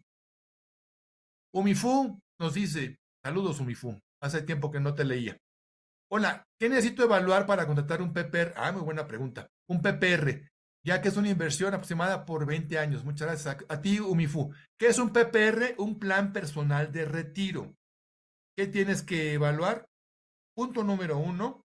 Umifu 1.55 2.21
nos 2.39 2.55
dice, 2.55 2.99
saludos 3.25 3.61
Umifu, 3.61 3.99
hace 4.21 4.43
tiempo 4.43 4.71
que 4.71 4.81
no 4.81 4.95
te 4.95 5.05
leía. 5.05 5.39
Hola, 6.11 6.45
¿qué 6.59 6.69
necesito 6.69 7.03
evaluar 7.03 7.47
para 7.47 7.67
contratar 7.67 8.03
un 8.03 8.13
PPR? 8.13 8.53
Ah, 8.57 8.73
muy 8.73 8.83
buena 8.83 9.07
pregunta. 9.07 9.49
Un 9.69 9.83
PPR, 9.83 10.49
ya 10.85 11.01
que 11.01 11.09
es 11.09 11.17
una 11.17 11.31
inversión 11.31 11.75
aproximada 11.75 12.25
por 12.25 12.47
20 12.47 12.79
años. 12.79 13.05
Muchas 13.05 13.29
gracias 13.29 13.57
a, 13.69 13.75
a 13.75 13.81
ti, 13.81 13.99
Umifu. 13.99 14.53
¿Qué 14.79 14.87
es 14.89 14.99
un 14.99 15.13
PPR? 15.13 15.75
Un 15.79 15.99
plan 15.99 16.33
personal 16.33 16.93
de 16.93 17.07
retiro. 17.07 17.75
¿Qué 18.57 18.67
tienes 18.69 19.03
que 19.03 19.33
evaluar? 19.33 19.89
Punto 20.55 20.85
número 20.85 21.19
uno, 21.19 21.66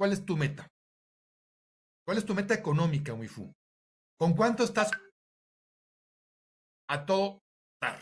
¿Cuál 0.00 0.14
es 0.14 0.24
tu 0.24 0.34
meta? 0.34 0.66
¿Cuál 2.06 2.16
es 2.16 2.24
tu 2.24 2.34
meta 2.34 2.54
económica, 2.54 3.12
Wifu? 3.12 3.52
¿Con 4.18 4.34
cuánto 4.34 4.64
estás 4.64 4.90
a 6.88 7.04
todo 7.04 7.42
dar? 7.82 8.00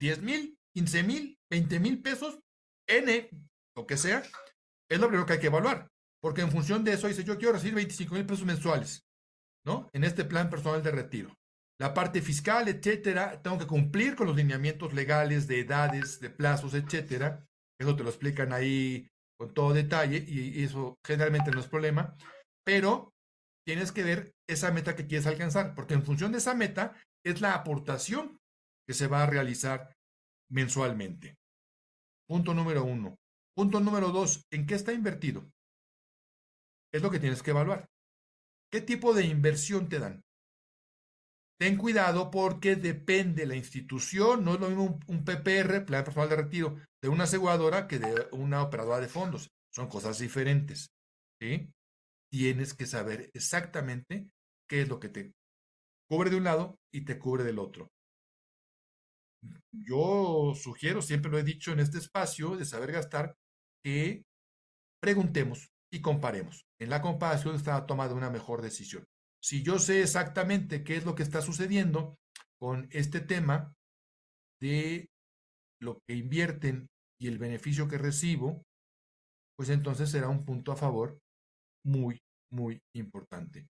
¿10 0.00 0.20
mil? 0.20 0.56
¿15 0.72 1.04
mil? 1.04 1.36
¿20 1.50 1.80
mil 1.80 2.00
pesos? 2.00 2.38
N, 2.88 3.28
lo 3.74 3.86
que 3.88 3.96
sea, 3.96 4.22
es 4.88 5.00
lo 5.00 5.08
primero 5.08 5.26
que 5.26 5.32
hay 5.32 5.40
que 5.40 5.48
evaluar. 5.48 5.88
Porque 6.22 6.42
en 6.42 6.52
función 6.52 6.84
de 6.84 6.92
eso 6.92 7.08
dice, 7.08 7.24
yo 7.24 7.38
quiero 7.38 7.54
recibir 7.54 7.74
25 7.74 8.14
mil 8.14 8.24
pesos 8.24 8.44
mensuales, 8.44 9.04
¿no? 9.66 9.90
En 9.92 10.04
este 10.04 10.24
plan 10.24 10.48
personal 10.48 10.80
de 10.80 10.92
retiro. 10.92 11.36
La 11.80 11.92
parte 11.92 12.22
fiscal, 12.22 12.68
etcétera, 12.68 13.42
tengo 13.42 13.58
que 13.58 13.66
cumplir 13.66 14.14
con 14.14 14.28
los 14.28 14.36
lineamientos 14.36 14.94
legales 14.94 15.48
de 15.48 15.58
edades, 15.58 16.20
de 16.20 16.30
plazos, 16.30 16.72
etcétera. 16.74 17.44
Eso 17.80 17.96
te 17.96 18.04
lo 18.04 18.10
explican 18.10 18.52
ahí 18.52 19.10
con 19.40 19.54
todo 19.54 19.72
detalle 19.72 20.22
y 20.28 20.62
eso 20.62 20.98
generalmente 21.02 21.50
no 21.50 21.60
es 21.60 21.66
problema, 21.66 22.14
pero 22.62 23.14
tienes 23.66 23.90
que 23.90 24.02
ver 24.04 24.34
esa 24.46 24.70
meta 24.70 24.94
que 24.94 25.06
quieres 25.06 25.26
alcanzar, 25.26 25.74
porque 25.74 25.94
en 25.94 26.02
función 26.02 26.30
de 26.30 26.38
esa 26.38 26.54
meta 26.54 26.94
es 27.24 27.40
la 27.40 27.54
aportación 27.54 28.38
que 28.86 28.92
se 28.92 29.06
va 29.06 29.22
a 29.22 29.26
realizar 29.26 29.96
mensualmente. 30.50 31.38
Punto 32.28 32.52
número 32.52 32.84
uno. 32.84 33.16
Punto 33.56 33.80
número 33.80 34.10
dos, 34.10 34.44
¿en 34.52 34.66
qué 34.66 34.74
está 34.74 34.92
invertido? 34.92 35.50
Es 36.92 37.00
lo 37.00 37.10
que 37.10 37.18
tienes 37.18 37.42
que 37.42 37.52
evaluar. 37.52 37.88
¿Qué 38.70 38.82
tipo 38.82 39.14
de 39.14 39.24
inversión 39.24 39.88
te 39.88 40.00
dan? 40.00 40.20
Ten 41.58 41.78
cuidado 41.78 42.30
porque 42.30 42.76
depende 42.76 43.46
la 43.46 43.56
institución, 43.56 44.44
no 44.44 44.54
es 44.54 44.60
lo 44.60 44.68
mismo 44.68 45.00
un, 45.06 45.24
PPR, 45.24 45.86
Plan 45.86 46.04
Personal 46.04 46.28
de 46.28 46.36
Retiro, 46.36 46.78
de 47.02 47.08
una 47.08 47.24
aseguradora 47.24 47.86
que 47.88 47.98
de 47.98 48.28
una 48.32 48.62
operadora 48.62 49.00
de 49.00 49.08
fondos. 49.08 49.50
Son 49.72 49.88
cosas 49.88 50.18
diferentes. 50.18 50.90
¿sí? 51.40 51.72
Tienes 52.30 52.74
que 52.74 52.86
saber 52.86 53.30
exactamente 53.34 54.30
qué 54.68 54.82
es 54.82 54.88
lo 54.88 55.00
que 55.00 55.08
te 55.08 55.32
cubre 56.08 56.30
de 56.30 56.36
un 56.36 56.44
lado 56.44 56.78
y 56.92 57.04
te 57.04 57.18
cubre 57.18 57.44
del 57.44 57.58
otro. 57.58 57.88
Yo 59.72 60.52
sugiero, 60.54 61.00
siempre 61.00 61.30
lo 61.30 61.38
he 61.38 61.44
dicho 61.44 61.72
en 61.72 61.80
este 61.80 61.98
espacio 61.98 62.56
de 62.56 62.64
saber 62.64 62.92
gastar, 62.92 63.34
que 63.82 64.24
preguntemos 65.00 65.70
y 65.90 66.02
comparemos. 66.02 66.66
En 66.78 66.90
la 66.90 67.00
comparación 67.00 67.54
está 67.54 67.86
tomada 67.86 68.14
una 68.14 68.28
mejor 68.28 68.60
decisión 68.60 69.06
si 69.40 69.62
yo 69.62 69.78
sé 69.78 70.02
exactamente 70.02 70.84
qué 70.84 70.96
es 70.96 71.04
lo 71.04 71.14
que 71.14 71.22
está 71.22 71.40
sucediendo 71.40 72.18
con 72.58 72.88
este 72.92 73.20
tema 73.20 73.74
de 74.60 75.09
lo 75.80 76.00
que 76.06 76.14
invierten 76.14 76.88
y 77.20 77.28
el 77.28 77.38
beneficio 77.38 77.88
que 77.88 77.98
recibo, 77.98 78.62
pues 79.56 79.68
entonces 79.70 80.10
será 80.10 80.28
un 80.28 80.44
punto 80.44 80.72
a 80.72 80.76
favor 80.76 81.18
muy, 81.84 82.18
muy 82.52 82.80
importante. 82.94 83.66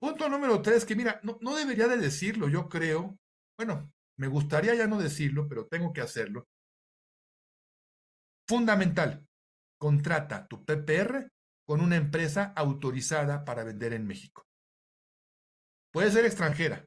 Punto 0.00 0.28
número 0.28 0.62
tres, 0.62 0.84
que 0.84 0.96
mira, 0.96 1.20
no, 1.22 1.38
no 1.42 1.54
debería 1.54 1.88
de 1.88 1.98
decirlo, 1.98 2.48
yo 2.48 2.68
creo. 2.68 3.18
Bueno, 3.58 3.92
me 4.18 4.28
gustaría 4.28 4.74
ya 4.74 4.86
no 4.86 4.98
decirlo, 4.98 5.46
pero 5.48 5.66
tengo 5.66 5.92
que 5.92 6.00
hacerlo. 6.00 6.46
Fundamental, 8.48 9.26
contrata 9.78 10.48
tu 10.48 10.64
PPR 10.64 11.30
con 11.66 11.80
una 11.80 11.96
empresa 11.96 12.52
autorizada 12.56 13.44
para 13.44 13.62
vender 13.62 13.92
en 13.92 14.06
México. 14.06 14.42
Puede 15.92 16.10
ser 16.10 16.24
extranjera, 16.24 16.84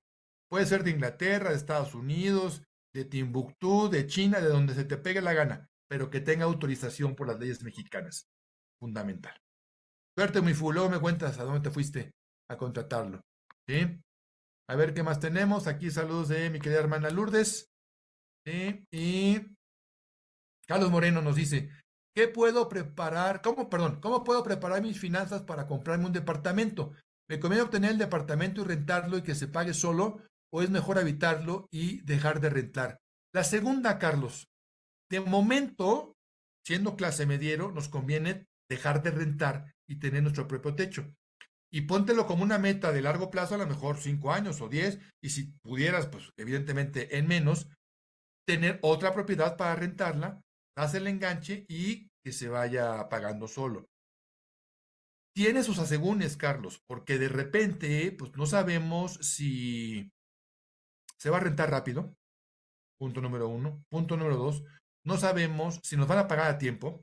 puede 0.50 0.66
ser 0.66 0.84
de 0.84 0.92
Inglaterra, 0.92 1.52
de 1.52 1.56
Estados 1.56 1.94
Unidos, 1.94 2.64
de 2.94 3.06
Timbuktu, 3.06 3.90
de 3.90 4.06
China, 4.08 4.40
de 4.40 4.50
donde 4.50 4.74
se 4.74 4.86
te 4.86 4.98
pegue 4.98 5.22
la 5.22 5.34
gana, 5.34 5.70
pero 5.90 6.10
que 6.10 6.22
tenga 6.22 6.46
autorización 6.46 7.16
por 7.16 7.28
las 7.28 7.40
leyes 7.40 7.64
mexicanas. 7.64 8.28
Fundamental. 8.80 9.36
Suerte, 10.18 10.42
muy 10.42 10.54
fulo, 10.54 10.90
me 10.90 11.00
cuentas 11.00 11.40
a 11.40 11.44
dónde 11.44 11.62
te 11.62 11.72
fuiste 11.72 12.12
a 12.50 12.58
contratarlo. 12.58 13.22
¿Sí? 13.68 14.00
A 14.70 14.76
ver 14.76 14.94
qué 14.94 15.04
más 15.04 15.20
tenemos. 15.20 15.68
Aquí 15.68 15.90
saludos 15.90 16.30
de 16.30 16.50
mi 16.50 16.60
querida 16.60 16.80
hermana 16.80 17.10
Lourdes. 17.10 17.72
¿Sí? 18.46 18.86
Y 18.92 19.42
Carlos 20.68 20.92
Moreno 20.92 21.22
nos 21.22 21.36
dice, 21.36 21.70
¿qué 22.16 22.28
puedo 22.28 22.70
preparar? 22.70 23.42
¿Cómo, 23.42 23.70
perdón, 23.70 24.00
cómo 24.02 24.24
puedo 24.24 24.44
preparar 24.44 24.82
mis 24.82 25.00
finanzas 25.00 25.44
para 25.44 25.66
comprarme 25.66 26.06
un 26.06 26.14
departamento? 26.14 26.94
¿Me 27.30 27.40
conviene 27.40 27.64
obtener 27.64 27.92
el 27.92 27.98
departamento 27.98 28.62
y 28.62 28.66
rentarlo 28.66 29.18
y 29.18 29.24
que 29.24 29.36
se 29.36 29.48
pague 29.48 29.74
solo? 29.74 30.22
¿O 30.54 30.62
es 30.62 30.70
mejor 30.70 31.00
habitarlo 31.00 31.68
y 31.72 32.02
dejar 32.02 32.40
de 32.40 32.52
rentar? 32.52 33.02
La 33.34 33.44
segunda, 33.44 33.98
Carlos. 33.98 34.52
De 35.10 35.20
momento, 35.20 36.16
siendo 36.64 36.96
clase 36.96 37.26
mediero, 37.26 37.72
nos 37.72 37.90
conviene 37.90 38.46
dejar 38.70 39.02
de 39.02 39.10
rentar 39.10 39.74
y 39.90 39.96
tener 39.96 40.22
nuestro 40.22 40.48
propio 40.48 40.76
techo. 40.76 41.12
Y 41.72 41.82
póntelo 41.82 42.28
como 42.28 42.44
una 42.44 42.60
meta 42.60 42.92
de 42.92 43.02
largo 43.02 43.32
plazo, 43.32 43.56
a 43.56 43.58
lo 43.58 43.66
mejor 43.66 43.98
cinco 43.98 44.32
años 44.32 44.62
o 44.62 44.70
diez, 44.70 45.00
y 45.24 45.32
si 45.32 45.54
pudieras, 45.64 46.06
pues 46.06 46.30
evidentemente 46.38 47.18
en 47.18 47.28
menos, 47.28 47.68
tener 48.48 48.78
otra 48.84 49.12
propiedad 49.12 49.58
para 49.58 49.76
rentarla, 49.76 50.40
das 50.78 50.94
el 50.94 51.08
enganche 51.08 51.66
y 51.68 52.10
que 52.24 52.32
se 52.32 52.48
vaya 52.48 53.10
pagando 53.10 53.48
solo. 53.48 53.88
Tiene 55.36 55.64
sus 55.64 55.80
asegúnes, 55.80 56.38
Carlos, 56.38 56.80
porque 56.86 57.18
de 57.18 57.30
repente, 57.30 58.12
pues 58.12 58.38
no 58.38 58.46
sabemos 58.46 59.14
si 59.16 60.13
se 61.24 61.30
va 61.30 61.38
a 61.38 61.40
rentar 61.40 61.72
rápido. 61.72 62.14
Punto 63.00 63.22
número 63.22 63.48
uno. 63.48 63.86
Punto 63.90 64.18
número 64.18 64.36
dos, 64.36 64.62
no 65.06 65.16
sabemos 65.16 65.80
si 65.82 65.96
nos 65.96 66.06
van 66.06 66.20
a 66.20 66.28
pagar 66.28 66.52
a 66.52 66.58
tiempo. 66.58 67.02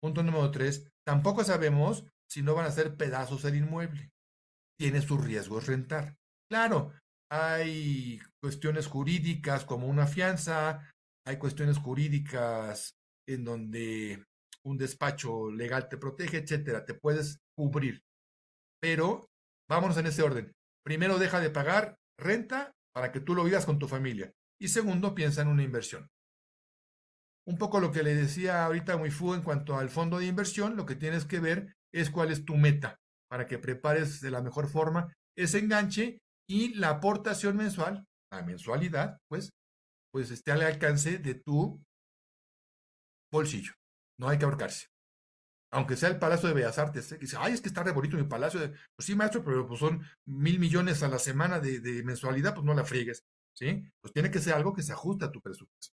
Punto 0.00 0.22
número 0.22 0.52
tres, 0.52 0.88
tampoco 1.04 1.42
sabemos 1.42 2.04
si 2.30 2.42
no 2.42 2.54
van 2.54 2.66
a 2.66 2.68
hacer 2.68 2.96
pedazos 2.96 3.44
el 3.44 3.56
inmueble. 3.56 4.10
Tiene 4.78 5.02
sus 5.02 5.20
riesgos 5.24 5.66
rentar. 5.66 6.14
Claro, 6.48 6.92
hay 7.28 8.20
cuestiones 8.40 8.86
jurídicas 8.86 9.64
como 9.64 9.88
una 9.88 10.06
fianza, 10.06 10.88
hay 11.26 11.36
cuestiones 11.38 11.78
jurídicas 11.78 12.94
en 13.28 13.44
donde 13.44 14.24
un 14.64 14.78
despacho 14.78 15.50
legal 15.50 15.88
te 15.88 15.96
protege, 15.96 16.36
etcétera, 16.36 16.84
te 16.84 16.94
puedes 16.94 17.40
cubrir. 17.56 18.00
Pero 18.80 19.26
vámonos 19.68 19.96
en 19.96 20.06
ese 20.06 20.22
orden. 20.22 20.52
Primero 20.84 21.18
deja 21.18 21.40
de 21.40 21.50
pagar 21.50 21.96
renta 22.16 22.75
para 22.96 23.12
que 23.12 23.20
tú 23.20 23.34
lo 23.34 23.44
vivas 23.44 23.66
con 23.66 23.78
tu 23.78 23.88
familia. 23.88 24.32
Y 24.58 24.68
segundo, 24.68 25.14
piensa 25.14 25.42
en 25.42 25.48
una 25.48 25.62
inversión. 25.62 26.08
Un 27.46 27.58
poco 27.58 27.78
lo 27.78 27.92
que 27.92 28.02
le 28.02 28.14
decía 28.14 28.64
ahorita 28.64 28.96
muy 28.96 29.10
fu 29.10 29.34
en 29.34 29.42
cuanto 29.42 29.76
al 29.76 29.90
fondo 29.90 30.18
de 30.18 30.24
inversión, 30.24 30.76
lo 30.76 30.86
que 30.86 30.94
tienes 30.96 31.26
que 31.26 31.38
ver 31.38 31.76
es 31.92 32.08
cuál 32.08 32.30
es 32.30 32.46
tu 32.46 32.56
meta 32.56 32.96
para 33.28 33.46
que 33.46 33.58
prepares 33.58 34.22
de 34.22 34.30
la 34.30 34.40
mejor 34.40 34.66
forma 34.66 35.12
ese 35.36 35.58
enganche 35.58 36.20
y 36.48 36.72
la 36.72 36.88
aportación 36.88 37.58
mensual, 37.58 38.06
la 38.32 38.42
mensualidad, 38.42 39.18
pues, 39.28 39.50
pues 40.10 40.30
esté 40.30 40.52
al 40.52 40.62
alcance 40.62 41.18
de 41.18 41.34
tu 41.34 41.78
bolsillo. 43.30 43.74
No 44.18 44.30
hay 44.30 44.38
que 44.38 44.46
ahorcarse. 44.46 44.86
Aunque 45.72 45.96
sea 45.96 46.08
el 46.08 46.18
Palacio 46.18 46.48
de 46.48 46.54
Bellas 46.54 46.78
Artes, 46.78 47.12
¿eh? 47.12 47.18
dice, 47.18 47.36
ay, 47.38 47.52
es 47.52 47.60
que 47.60 47.68
está 47.68 47.82
re 47.82 47.92
bonito 47.92 48.16
mi 48.16 48.24
palacio. 48.24 48.60
De... 48.60 48.68
Pues 48.68 49.06
sí, 49.06 49.14
maestro, 49.14 49.44
pero 49.44 49.66
pues 49.66 49.80
son 49.80 50.00
mil 50.24 50.58
millones 50.58 51.02
a 51.02 51.08
la 51.08 51.18
semana 51.18 51.60
de, 51.60 51.80
de 51.80 52.02
mensualidad, 52.02 52.54
pues 52.54 52.64
no 52.64 52.74
la 52.74 52.84
friegues. 52.84 53.24
¿Sí? 53.54 53.82
Pues 54.00 54.12
tiene 54.12 54.30
que 54.30 54.38
ser 54.38 54.54
algo 54.54 54.74
que 54.74 54.82
se 54.82 54.92
ajuste 54.92 55.24
a 55.24 55.32
tu 55.32 55.40
presupuesto. 55.40 55.94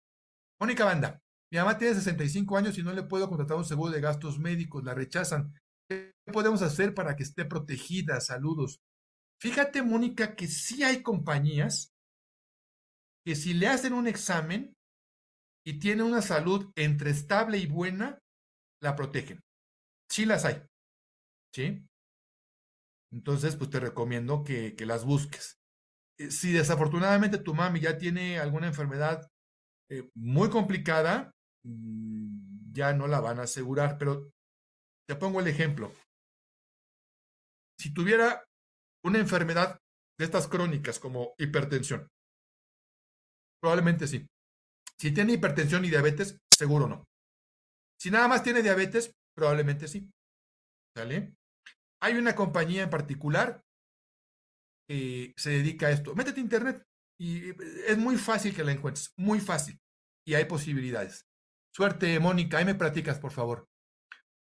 Mónica 0.60 0.84
Banda, 0.84 1.22
mi 1.52 1.60
mamá 1.60 1.78
tiene 1.78 1.96
65 1.96 2.58
años 2.58 2.78
y 2.78 2.84
no 2.84 2.94
le 2.94 3.04
puedo 3.04 3.28
contratar 3.28 3.58
un 3.58 3.66
seguro 3.66 3.92
de 3.92 4.02
gastos 4.02 4.40
médicos, 4.40 4.84
la 4.84 4.94
rechazan. 4.94 5.54
¿Qué 5.90 6.14
podemos 6.32 6.62
hacer 6.62 6.94
para 6.94 7.16
que 7.16 7.24
esté 7.24 7.46
protegida? 7.46 8.22
Saludos. 8.22 8.82
Fíjate, 9.42 9.82
Mónica, 9.82 10.36
que 10.36 10.48
sí 10.48 10.84
hay 10.84 11.02
compañías 11.02 11.94
que 13.26 13.36
si 13.36 13.54
le 13.54 13.68
hacen 13.68 13.94
un 13.94 14.08
examen 14.08 14.76
y 15.66 15.80
tiene 15.80 16.04
una 16.04 16.22
salud 16.22 16.72
entre 16.76 17.12
estable 17.12 17.58
y 17.58 17.68
buena, 17.68 18.20
la 18.82 18.96
protegen. 18.96 19.42
Sí 20.12 20.26
las 20.26 20.44
hay. 20.44 20.62
¿Sí? 21.56 21.88
Entonces, 23.14 23.56
pues 23.56 23.70
te 23.70 23.80
recomiendo 23.80 24.44
que, 24.44 24.76
que 24.76 24.86
las 24.86 25.06
busques. 25.06 25.58
Eh, 26.20 26.32
si 26.32 26.52
desafortunadamente 26.52 27.38
tu 27.38 27.54
mami 27.54 27.80
ya 27.80 27.98
tiene 27.98 28.38
alguna 28.40 28.68
enfermedad 28.68 29.28
eh, 29.90 30.10
muy 30.16 30.50
complicada, 30.50 31.32
mm, 31.64 32.74
ya 32.74 32.94
no 32.94 33.08
la 33.08 33.22
van 33.22 33.40
a 33.40 33.44
asegurar. 33.44 33.98
Pero 33.98 34.32
te 35.08 35.16
pongo 35.16 35.40
el 35.40 35.48
ejemplo. 35.48 35.94
Si 37.80 37.94
tuviera 37.94 38.44
una 39.04 39.20
enfermedad 39.20 39.80
de 40.20 40.26
estas 40.26 40.48
crónicas 40.48 41.00
como 41.00 41.34
hipertensión? 41.38 42.08
Probablemente 43.62 44.08
sí. 44.08 44.28
Si 45.00 45.12
tiene 45.14 45.34
hipertensión 45.34 45.86
y 45.86 45.90
diabetes, 45.90 46.38
seguro 46.56 46.88
no. 46.88 47.06
Si 48.00 48.12
nada 48.12 48.28
más 48.28 48.44
tiene 48.44 48.62
diabetes, 48.62 49.14
probablemente 49.42 49.88
sí. 49.88 50.08
¿Sale? 50.96 51.34
Hay 52.04 52.14
una 52.14 52.36
compañía 52.36 52.84
en 52.84 52.92
particular 52.92 53.64
que 54.88 55.34
se 55.36 55.50
dedica 55.50 55.88
a 55.88 55.92
esto. 55.92 56.14
Métete 56.14 56.42
a 56.42 56.44
internet 56.44 56.84
y 57.20 57.50
es 57.88 57.98
muy 57.98 58.18
fácil 58.18 58.56
que 58.56 58.64
la 58.64 58.72
encuentres, 58.72 59.14
muy 59.18 59.40
fácil. 59.40 59.80
Y 60.28 60.36
hay 60.36 60.46
posibilidades. 60.46 61.26
Suerte, 61.76 62.20
Mónica, 62.20 62.60
ahí 62.60 62.66
me 62.66 62.76
platicas, 62.76 63.18
por 63.18 63.32
favor. 63.32 63.68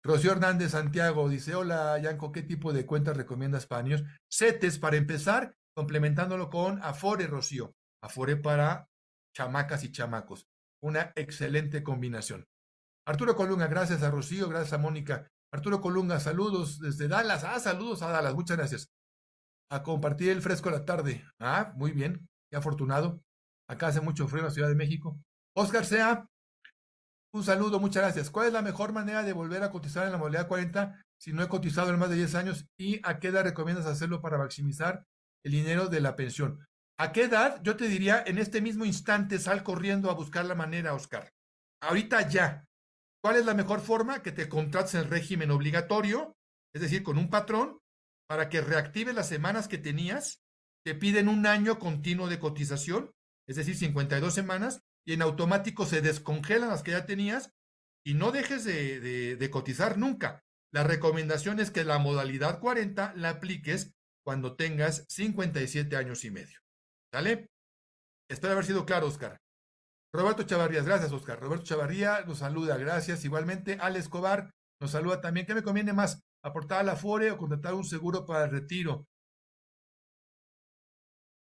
Rocío 0.03 0.33
Hernández 0.33 0.71
Santiago 0.71 1.29
dice, 1.29 1.55
hola 1.55 1.97
Yanko, 1.97 2.33
¿qué 2.33 2.41
tipo 2.41 2.73
de 2.73 2.85
cuentas 2.85 3.15
recomiendas 3.15 3.67
para 3.67 3.83
niños? 3.83 4.03
CETES 4.29 4.79
para 4.79 4.97
empezar, 4.97 5.55
complementándolo 5.77 6.49
con 6.49 6.83
Afore, 6.83 7.25
Rocío. 7.25 7.73
Afore 8.03 8.35
para 8.35 8.89
chamacas 9.33 9.85
y 9.85 9.93
chamacos. 9.93 10.49
Una 10.83 11.13
excelente 11.15 11.83
combinación. 11.83 12.45
Arturo 13.09 13.35
Colunga, 13.35 13.65
gracias 13.65 14.03
a 14.03 14.11
Rocío, 14.11 14.47
gracias 14.49 14.73
a 14.73 14.77
Mónica. 14.77 15.27
Arturo 15.51 15.81
Colunga, 15.81 16.19
saludos 16.19 16.79
desde 16.79 17.07
Dallas. 17.07 17.43
Ah, 17.43 17.59
saludos 17.59 18.03
a 18.03 18.09
Dallas, 18.09 18.35
muchas 18.35 18.55
gracias. 18.55 18.91
A 19.71 19.81
compartir 19.81 20.29
el 20.29 20.43
fresco 20.43 20.69
la 20.69 20.85
tarde. 20.85 21.25
Ah, 21.39 21.73
muy 21.75 21.91
bien, 21.91 22.29
qué 22.51 22.57
afortunado. 22.57 23.19
Acá 23.67 23.87
hace 23.87 23.99
mucho 23.99 24.27
frío 24.27 24.41
en 24.41 24.45
la 24.45 24.51
Ciudad 24.51 24.69
de 24.69 24.75
México. 24.75 25.19
Oscar 25.57 25.87
Sea, 25.87 26.27
un 27.33 27.43
saludo, 27.43 27.79
muchas 27.79 28.03
gracias. 28.03 28.29
¿Cuál 28.29 28.45
es 28.45 28.53
la 28.53 28.61
mejor 28.61 28.93
manera 28.93 29.23
de 29.23 29.33
volver 29.33 29.63
a 29.63 29.71
cotizar 29.71 30.05
en 30.05 30.11
la 30.11 30.19
modalidad 30.19 30.47
40 30.47 31.03
si 31.17 31.33
no 31.33 31.41
he 31.41 31.47
cotizado 31.47 31.89
en 31.89 31.97
más 31.97 32.11
de 32.11 32.15
10 32.17 32.35
años? 32.35 32.67
¿Y 32.77 33.01
a 33.01 33.17
qué 33.17 33.29
edad 33.29 33.43
recomiendas 33.43 33.87
hacerlo 33.87 34.21
para 34.21 34.37
maximizar 34.37 35.03
el 35.43 35.53
dinero 35.53 35.87
de 35.87 35.99
la 35.99 36.15
pensión? 36.15 36.63
¿A 36.99 37.11
qué 37.11 37.23
edad? 37.23 37.59
Yo 37.63 37.75
te 37.75 37.87
diría, 37.87 38.23
en 38.23 38.37
este 38.37 38.61
mismo 38.61 38.85
instante 38.85 39.39
sal 39.39 39.63
corriendo 39.63 40.11
a 40.11 40.13
buscar 40.13 40.45
la 40.45 40.53
manera, 40.53 40.93
Oscar. 40.93 41.33
Ahorita 41.81 42.29
ya. 42.29 42.68
¿Cuál 43.21 43.37
es 43.37 43.45
la 43.45 43.53
mejor 43.53 43.81
forma? 43.81 44.21
Que 44.21 44.31
te 44.31 44.47
contrates 44.47 44.95
en 44.95 45.09
régimen 45.09 45.51
obligatorio, 45.51 46.37
es 46.73 46.81
decir, 46.81 47.03
con 47.03 47.17
un 47.17 47.29
patrón, 47.29 47.79
para 48.27 48.49
que 48.49 48.61
reactive 48.61 49.13
las 49.13 49.27
semanas 49.27 49.67
que 49.67 49.77
tenías. 49.77 50.41
Te 50.85 50.95
piden 50.95 51.27
un 51.27 51.45
año 51.45 51.77
continuo 51.77 52.29
de 52.29 52.39
cotización, 52.39 53.11
es 53.47 53.57
decir, 53.57 53.75
52 53.75 54.33
semanas, 54.33 54.81
y 55.05 55.13
en 55.13 55.21
automático 55.21 55.85
se 55.85 56.01
descongelan 56.01 56.69
las 56.69 56.83
que 56.83 56.91
ya 56.91 57.05
tenías 57.05 57.51
y 58.05 58.13
no 58.13 58.31
dejes 58.31 58.63
de, 58.63 59.49
cotizar 59.51 59.97
nunca. 59.97 60.43
La 60.71 60.83
recomendación 60.83 61.59
es 61.59 61.71
que 61.71 61.83
la 61.83 61.97
modalidad 61.97 62.59
40 62.59 63.13
la 63.15 63.29
apliques 63.29 63.91
cuando 64.23 64.55
tengas 64.55 65.05
57 65.09 65.95
años 65.95 66.23
y 66.25 66.31
medio. 66.31 66.59
¿Sale? 67.11 67.47
Espero 68.29 68.53
haber 68.53 68.65
sido 68.65 68.85
claro, 68.85 69.07
Oscar. 69.07 69.39
Roberto 70.11 70.43
Chavarrías, 70.43 70.85
gracias, 70.85 71.11
Oscar. 71.11 71.39
Roberto 71.39 71.65
Chavarría 71.65 72.21
nos 72.21 72.39
saluda, 72.39 72.77
gracias. 72.77 73.23
Igualmente, 73.25 73.77
Ale 73.79 73.99
Escobar 73.99 74.51
nos 74.81 74.91
saluda 74.91 75.21
también. 75.21 75.45
¿Qué 75.45 75.53
me 75.53 75.63
conviene 75.63 75.93
más? 75.93 76.21
¿Aportar 76.43 76.79
a 76.79 76.83
la 76.83 76.95
FORE 76.95 77.31
o 77.31 77.37
contratar 77.37 77.75
un 77.75 77.83
seguro 77.83 78.25
para 78.25 78.45
el 78.45 78.51
retiro? 78.51 79.05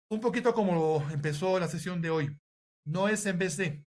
Un 0.09 0.19
poquito 0.19 0.53
como 0.53 1.09
empezó 1.11 1.57
la 1.59 1.69
sesión 1.69 2.01
de 2.01 2.09
hoy. 2.09 2.37
No 2.85 3.07
es 3.07 3.25
en 3.25 3.37
vez 3.37 3.55
de, 3.55 3.85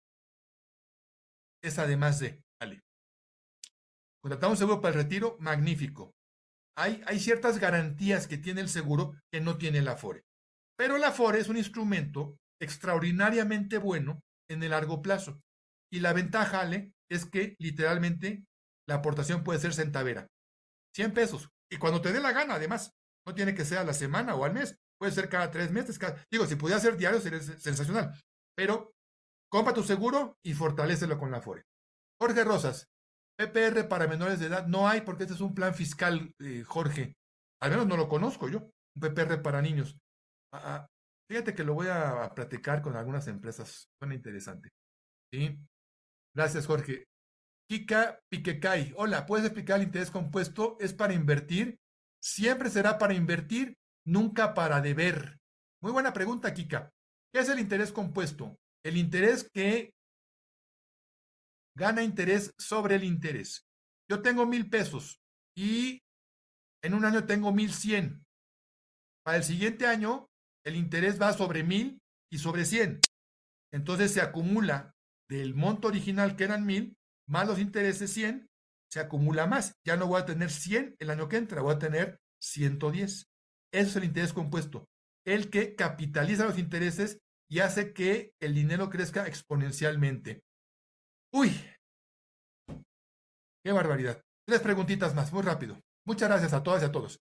es 1.63 1.79
además 1.79 2.21
de, 2.21 2.43
Ale. 2.61 2.81
Contratamos 4.23 4.57
un 4.57 4.67
seguro 4.67 4.81
para 4.81 4.95
el 4.95 5.03
retiro, 5.03 5.37
magnífico. 5.41 6.15
hay, 6.79 7.03
hay 7.07 7.21
ciertas 7.21 7.59
garantías 7.59 8.27
que 8.27 8.39
tiene 8.39 8.63
el 8.63 8.71
seguro 8.71 9.15
que 9.31 9.43
no 9.43 9.59
tiene 9.59 9.79
el 9.79 9.89
Afore. 9.89 10.23
Pero 10.79 10.97
el 10.97 11.05
Afore 11.05 11.41
es 11.41 11.49
un 11.49 11.59
instrumento 11.59 12.39
extraordinariamente 12.59 13.77
bueno 13.77 14.23
en 14.51 14.63
el 14.63 14.71
largo 14.71 15.03
plazo. 15.03 15.41
Y 15.93 16.01
la 16.01 16.13
ventaja, 16.13 16.61
Ale, 16.61 16.93
es 17.11 17.27
que 17.27 17.57
literalmente 17.59 18.45
la 18.89 18.97
aportación 18.97 19.45
puede 19.45 19.61
ser 19.61 19.75
centavera. 19.75 20.27
100 20.95 21.13
pesos. 21.13 21.49
Y 21.71 21.79
cuando 21.79 22.01
te 22.01 22.13
dé 22.13 22.21
la 22.21 22.33
gana, 22.33 22.55
además. 22.55 22.93
No 23.27 23.35
tiene 23.35 23.55
que 23.55 23.65
ser 23.65 23.79
a 23.79 23.85
la 23.85 23.95
semana 23.95 24.35
o 24.35 24.45
al 24.45 24.53
mes. 24.53 24.77
Puede 24.99 25.13
ser 25.13 25.29
cada 25.29 25.51
tres 25.51 25.71
meses. 25.71 25.99
Digo, 26.31 26.47
si 26.47 26.57
pudiera 26.57 26.81
ser 26.81 26.97
diario 26.97 27.21
sería 27.21 27.41
sensacional. 27.41 28.15
Pero 28.55 28.93
compra 29.51 29.73
tu 29.73 29.83
seguro 29.83 30.37
y 30.45 30.53
fortalecelo 30.53 31.19
con 31.19 31.31
la 31.31 31.39
Afore. 31.39 31.65
Jorge 32.21 32.45
Rosas, 32.45 32.89
PPR 33.39 33.89
para 33.89 34.07
menores 34.07 34.39
de 34.41 34.47
edad 34.47 34.67
no 34.67 34.89
hay 34.89 35.01
porque 35.01 35.25
este 35.25 35.35
es 35.35 35.41
un 35.41 35.55
plan 35.55 35.75
fiscal, 35.75 36.33
eh, 36.39 36.63
Jorge. 36.65 37.15
Al 37.61 37.71
menos 37.71 37.87
no 37.87 37.97
lo 37.97 38.09
conozco 38.09 38.49
yo, 38.49 38.71
un 38.97 39.01
PPR 39.01 39.43
para 39.43 39.63
niños. 39.63 39.97
Ah, 40.53 40.63
ah, 40.65 40.87
fíjate 41.29 41.55
que 41.55 41.65
lo 41.65 41.75
voy 41.75 41.89
a, 41.89 42.33
platicar 42.35 42.83
con 42.83 42.97
algunas 42.97 43.27
empresas. 43.29 43.89
Suena 43.99 44.15
interesante. 44.15 44.71
¿Sí? 45.33 45.59
Gracias, 46.35 46.67
Jorge. 46.67 47.07
Kika 47.69 48.21
Piquecay. 48.29 48.93
Hola, 48.97 49.27
¿puedes 49.27 49.47
explicar 49.47 49.79
el 49.81 49.87
interés 49.87 50.11
compuesto? 50.11 50.77
¿Es 50.81 50.93
para 50.93 51.15
invertir? 51.15 51.79
Siempre 52.23 52.71
será 52.71 52.99
para 52.99 53.15
invertir, 53.15 53.77
nunca 54.07 54.55
para 54.55 54.81
deber. 54.81 55.39
Muy 55.83 55.93
buena 55.93 56.13
pregunta, 56.13 56.53
Kika. 56.53 56.91
¿Qué 57.33 57.41
es 57.41 57.49
el 57.49 57.59
interés 57.59 57.93
compuesto? 57.93 58.59
El 58.85 58.97
interés 58.97 59.49
que 59.53 59.95
gana 61.77 62.03
interés 62.03 62.55
sobre 62.59 62.97
el 62.97 63.05
interés. 63.05 63.67
Yo 64.09 64.23
tengo 64.23 64.47
mil 64.47 64.69
pesos 64.69 65.21
y 65.57 66.03
en 66.83 66.95
un 66.95 67.05
año 67.05 67.27
tengo 67.27 67.53
mil 67.53 67.73
cien. 67.73 68.25
Para 69.25 69.39
el 69.39 69.45
siguiente 69.45 69.87
año, 69.87 70.29
el 70.65 70.77
interés 70.77 71.21
va 71.21 71.33
sobre 71.33 71.63
mil 71.63 72.01
y 72.33 72.39
sobre 72.39 72.65
cien. 72.65 73.01
Entonces 73.73 74.13
se 74.13 74.21
acumula 74.21 74.95
del 75.29 75.55
monto 75.55 75.89
original 75.89 76.37
que 76.37 76.45
eran 76.45 76.65
mil, 76.65 76.97
más 77.29 77.47
los 77.47 77.59
intereses 77.59 78.13
100, 78.13 78.49
se 78.91 79.01
acumula 79.01 79.47
más. 79.47 79.75
Ya 79.85 79.97
no 79.97 80.07
voy 80.07 80.21
a 80.21 80.27
tener 80.27 80.51
100 80.51 80.97
el 80.99 81.11
año 81.11 81.29
que 81.29 81.37
entra, 81.37 81.63
voy 81.63 81.75
a 81.75 81.79
tener 81.79 82.21
110. 82.41 83.13
Eso 83.13 83.29
es 83.73 83.97
el 83.97 84.05
interés 84.05 84.33
compuesto. 84.33 84.89
El 85.27 85.51
que 85.51 85.75
capitaliza 85.75 86.45
los 86.45 86.59
intereses 86.59 87.19
y 87.51 87.61
hace 87.61 87.93
que 87.93 88.33
el 88.41 88.55
dinero 88.55 88.91
crezca 88.91 89.27
exponencialmente. 89.27 90.43
Uy, 91.33 91.51
qué 93.65 93.73
barbaridad. 93.73 94.23
Tres 94.47 94.61
preguntitas 94.61 95.15
más, 95.15 95.33
muy 95.33 95.43
rápido. 95.43 95.81
Muchas 96.07 96.29
gracias 96.29 96.53
a 96.53 96.63
todas 96.63 96.83
y 96.83 96.87
a 96.87 96.93
todos. 96.93 97.21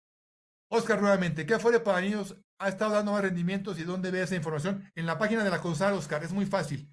Oscar, 0.70 1.00
nuevamente, 1.00 1.44
¿qué 1.44 1.58
fue 1.58 1.78
para 1.80 2.00
niños 2.00 2.36
ha 2.58 2.68
estado 2.68 2.94
dando 2.94 3.12
más 3.12 3.22
rendimientos 3.22 3.78
y 3.78 3.84
dónde 3.84 4.10
ve 4.10 4.22
esa 4.22 4.36
información? 4.36 4.90
En 4.94 5.06
la 5.06 5.18
página 5.18 5.44
de 5.44 5.50
la 5.50 5.60
CONSAR, 5.60 5.92
Oscar, 5.92 6.24
es 6.24 6.32
muy 6.32 6.46
fácil. 6.46 6.92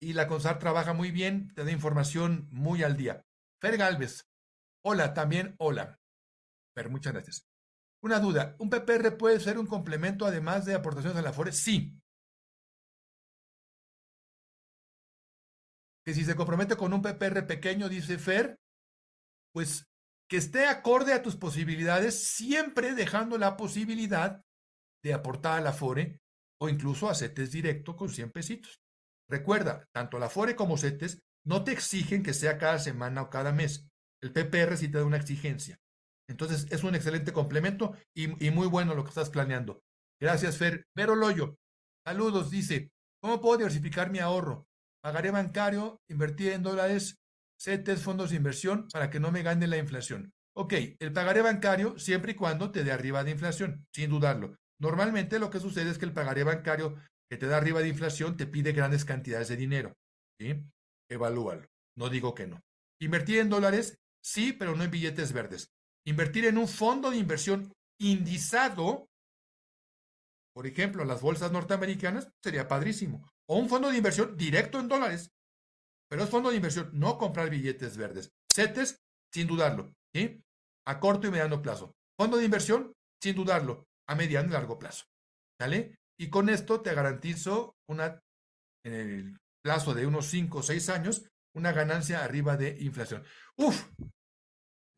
Y 0.00 0.14
la 0.14 0.26
CONSAR 0.26 0.58
trabaja 0.58 0.92
muy 0.92 1.10
bien, 1.10 1.52
te 1.54 1.64
da 1.64 1.70
información 1.70 2.48
muy 2.50 2.82
al 2.82 2.96
día. 2.96 3.24
Fer 3.60 3.76
Galvez, 3.76 4.28
hola, 4.84 5.14
también 5.14 5.54
hola. 5.58 6.00
Fer, 6.74 6.88
muchas 6.88 7.12
gracias. 7.12 7.46
Una 8.02 8.18
duda, 8.18 8.56
¿un 8.58 8.68
PPR 8.68 9.16
puede 9.16 9.38
ser 9.38 9.58
un 9.58 9.66
complemento 9.66 10.26
además 10.26 10.64
de 10.64 10.74
aportaciones 10.74 11.18
a 11.18 11.22
la 11.22 11.32
FORE? 11.32 11.52
Sí, 11.52 12.02
que 16.04 16.14
si 16.14 16.24
se 16.24 16.34
compromete 16.34 16.76
con 16.76 16.92
un 16.92 17.02
PPR 17.02 17.46
pequeño, 17.46 17.88
dice 17.88 18.18
Fer, 18.18 18.58
pues 19.52 19.86
que 20.32 20.38
esté 20.38 20.64
acorde 20.64 21.12
a 21.12 21.20
tus 21.20 21.36
posibilidades, 21.36 22.24
siempre 22.24 22.94
dejando 22.94 23.36
la 23.36 23.54
posibilidad 23.54 24.42
de 25.04 25.12
aportar 25.12 25.58
a 25.58 25.60
la 25.60 25.74
FORE 25.74 26.22
o 26.58 26.70
incluso 26.70 27.10
a 27.10 27.14
CETES 27.14 27.52
directo 27.52 27.96
con 27.96 28.08
100 28.08 28.30
pesitos. 28.30 28.80
Recuerda, 29.28 29.86
tanto 29.92 30.18
la 30.18 30.30
FORE 30.30 30.56
como 30.56 30.78
CETES 30.78 31.20
no 31.46 31.64
te 31.64 31.72
exigen 31.72 32.22
que 32.22 32.32
sea 32.32 32.56
cada 32.56 32.78
semana 32.78 33.20
o 33.20 33.28
cada 33.28 33.52
mes. 33.52 33.86
El 34.22 34.32
PPR 34.32 34.74
sí 34.78 34.88
te 34.88 34.96
da 34.96 35.04
una 35.04 35.18
exigencia. 35.18 35.78
Entonces 36.30 36.66
es 36.70 36.82
un 36.82 36.94
excelente 36.94 37.34
complemento 37.34 37.94
y, 38.16 38.42
y 38.42 38.50
muy 38.50 38.68
bueno 38.68 38.94
lo 38.94 39.04
que 39.04 39.10
estás 39.10 39.28
planeando. 39.28 39.82
Gracias, 40.18 40.56
Fer. 40.56 40.86
Vero 40.96 41.14
Loyo, 41.14 41.58
saludos, 42.06 42.50
dice, 42.50 42.90
¿cómo 43.20 43.38
puedo 43.38 43.58
diversificar 43.58 44.10
mi 44.10 44.20
ahorro? 44.20 44.66
pagaré 45.02 45.30
bancario, 45.30 46.00
invertir 46.08 46.52
en 46.52 46.62
dólares, 46.62 47.18
CETES, 47.62 48.02
fondos 48.02 48.30
de 48.30 48.36
inversión, 48.36 48.88
para 48.92 49.08
que 49.08 49.20
no 49.20 49.30
me 49.30 49.42
gane 49.42 49.66
la 49.66 49.76
inflación. 49.76 50.32
Ok, 50.54 50.74
el 50.98 51.12
pagaré 51.12 51.42
bancario 51.42 51.98
siempre 51.98 52.32
y 52.32 52.34
cuando 52.34 52.72
te 52.72 52.82
dé 52.82 52.92
arriba 52.92 53.22
de 53.22 53.30
inflación, 53.30 53.86
sin 53.94 54.10
dudarlo. 54.10 54.56
Normalmente 54.80 55.38
lo 55.38 55.48
que 55.48 55.60
sucede 55.60 55.90
es 55.90 55.98
que 55.98 56.04
el 56.04 56.12
pagaré 56.12 56.42
bancario 56.42 56.96
que 57.30 57.36
te 57.36 57.46
da 57.46 57.56
arriba 57.56 57.80
de 57.80 57.88
inflación 57.88 58.36
te 58.36 58.46
pide 58.46 58.72
grandes 58.72 59.04
cantidades 59.04 59.48
de 59.48 59.56
dinero. 59.56 59.94
¿sí? 60.40 60.60
Evalúalo. 61.08 61.68
No 61.96 62.08
digo 62.08 62.34
que 62.34 62.46
no. 62.46 62.60
Invertir 63.00 63.38
en 63.38 63.48
dólares, 63.48 63.96
sí, 64.22 64.52
pero 64.52 64.74
no 64.74 64.82
en 64.82 64.90
billetes 64.90 65.32
verdes. 65.32 65.70
Invertir 66.04 66.46
en 66.46 66.58
un 66.58 66.68
fondo 66.68 67.10
de 67.10 67.18
inversión 67.18 67.72
indizado, 68.00 69.08
por 70.52 70.66
ejemplo, 70.66 71.04
las 71.04 71.22
bolsas 71.22 71.52
norteamericanas, 71.52 72.28
sería 72.42 72.66
padrísimo 72.66 73.30
o 73.48 73.58
un 73.58 73.68
fondo 73.68 73.90
de 73.90 73.96
inversión 73.96 74.36
directo 74.36 74.80
en 74.80 74.88
dólares. 74.88 75.30
Pero 76.12 76.24
es 76.24 76.28
fondo 76.30 76.50
de 76.50 76.56
inversión, 76.56 76.90
no 76.92 77.16
comprar 77.16 77.48
billetes 77.48 77.96
verdes. 77.96 78.34
CETES, 78.54 79.02
sin 79.32 79.46
dudarlo, 79.46 79.94
¿sí? 80.14 80.44
A 80.86 81.00
corto 81.00 81.26
y 81.26 81.30
mediano 81.30 81.62
plazo. 81.62 81.96
Fondo 82.20 82.36
de 82.36 82.44
inversión, 82.44 82.92
sin 83.22 83.34
dudarlo, 83.34 83.86
a 84.06 84.14
mediano 84.14 84.50
y 84.50 84.52
largo 84.52 84.78
plazo. 84.78 85.06
¿Sale? 85.58 85.96
Y 86.20 86.28
con 86.28 86.50
esto 86.50 86.82
te 86.82 86.92
garantizo 86.92 87.78
una, 87.88 88.20
en 88.84 88.92
el 88.92 89.38
plazo 89.64 89.94
de 89.94 90.04
unos 90.04 90.26
5 90.26 90.58
o 90.58 90.62
6 90.62 90.90
años, 90.90 91.24
una 91.54 91.72
ganancia 91.72 92.22
arriba 92.22 92.58
de 92.58 92.76
inflación. 92.82 93.24
Uf, 93.56 93.88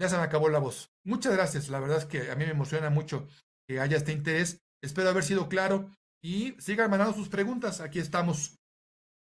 ya 0.01 0.09
se 0.09 0.17
me 0.17 0.25
acabó 0.25 0.49
la 0.49 0.59
voz. 0.59 0.91
Muchas 1.05 1.33
gracias. 1.33 1.69
La 1.69 1.79
verdad 1.79 1.99
es 1.99 2.07
que 2.07 2.33
a 2.33 2.35
mí 2.35 2.45
me 2.45 2.51
emociona 2.51 2.91
mucho 2.91 3.29
que 3.69 3.79
haya 3.79 3.99
este 3.99 4.11
interés. 4.11 4.65
Espero 4.83 5.11
haber 5.11 5.23
sido 5.23 5.49
claro 5.49 5.93
y 6.21 6.61
sigan 6.61 6.91
mandando 6.91 7.15
sus 7.15 7.29
preguntas. 7.29 7.81
Aquí 7.81 8.01
estamos 8.01 8.59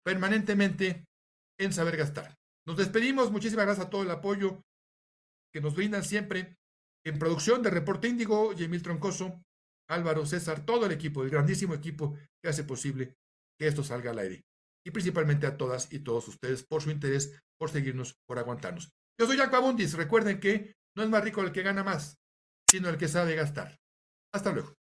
permanentemente 0.06 1.09
en 1.60 1.74
Saber 1.74 1.98
Gastar. 1.98 2.36
Nos 2.66 2.78
despedimos. 2.78 3.32
Muchísimas 3.32 3.66
gracias 3.66 3.88
a 3.88 3.90
todo 3.90 4.04
el 4.04 4.12
apoyo 4.12 4.64
que 5.54 5.62
nos 5.62 5.76
brindan 5.76 6.04
siempre. 6.04 6.58
En 7.06 7.20
producción 7.20 7.62
de 7.64 7.70
Reporte 7.70 8.08
Índigo, 8.08 8.54
Yemil 8.54 8.84
Troncoso, 8.84 9.42
Álvaro 9.90 10.26
César, 10.26 10.66
todo 10.66 10.86
el 10.86 10.92
equipo, 10.92 11.24
el 11.24 11.30
grandísimo 11.30 11.74
equipo 11.74 12.18
que 12.42 12.50
hace 12.50 12.64
posible 12.64 13.16
que 13.58 13.68
esto 13.68 13.84
salga 13.84 14.12
al 14.12 14.20
aire. 14.20 14.44
Y 14.86 14.92
principalmente 14.92 15.48
a 15.48 15.58
todas 15.58 15.92
y 15.92 16.00
todos 16.00 16.28
ustedes 16.28 16.64
por 16.64 16.82
su 16.82 16.92
interés, 16.92 17.40
por 17.58 17.70
seguirnos, 17.70 18.16
por 18.28 18.40
aguantarnos. 18.40 18.92
Yo 19.20 19.28
soy 19.28 19.38
Jaco 19.38 19.58
Abundis. 19.58 19.94
Recuerden 19.94 20.40
que 20.40 20.74
no 20.96 21.04
es 21.04 21.10
más 21.10 21.24
rico 21.24 21.42
el 21.42 21.52
que 21.52 21.64
gana 21.64 21.84
más, 21.84 22.18
sino 22.70 22.90
el 22.90 22.98
que 22.98 23.08
sabe 23.08 23.36
gastar. 23.36 23.78
Hasta 24.34 24.52
luego. 24.52 24.79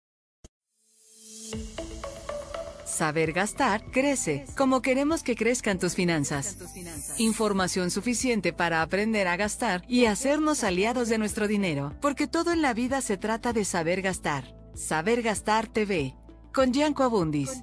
Saber 2.92 3.32
gastar 3.32 3.82
crece 3.90 4.44
como 4.54 4.82
queremos 4.82 5.22
que 5.22 5.34
crezcan 5.34 5.78
tus 5.78 5.94
finanzas. 5.94 6.58
Información 7.16 7.90
suficiente 7.90 8.52
para 8.52 8.82
aprender 8.82 9.28
a 9.28 9.36
gastar 9.36 9.82
y 9.88 10.04
hacernos 10.04 10.62
aliados 10.62 11.08
de 11.08 11.16
nuestro 11.16 11.48
dinero, 11.48 11.94
porque 12.02 12.26
todo 12.26 12.52
en 12.52 12.60
la 12.60 12.74
vida 12.74 13.00
se 13.00 13.16
trata 13.16 13.54
de 13.54 13.64
saber 13.64 14.02
gastar. 14.02 14.44
Saber 14.74 15.22
Gastar 15.22 15.68
TV 15.68 16.14
con 16.52 16.72
Gianco 16.72 17.02
Abundis. 17.02 17.62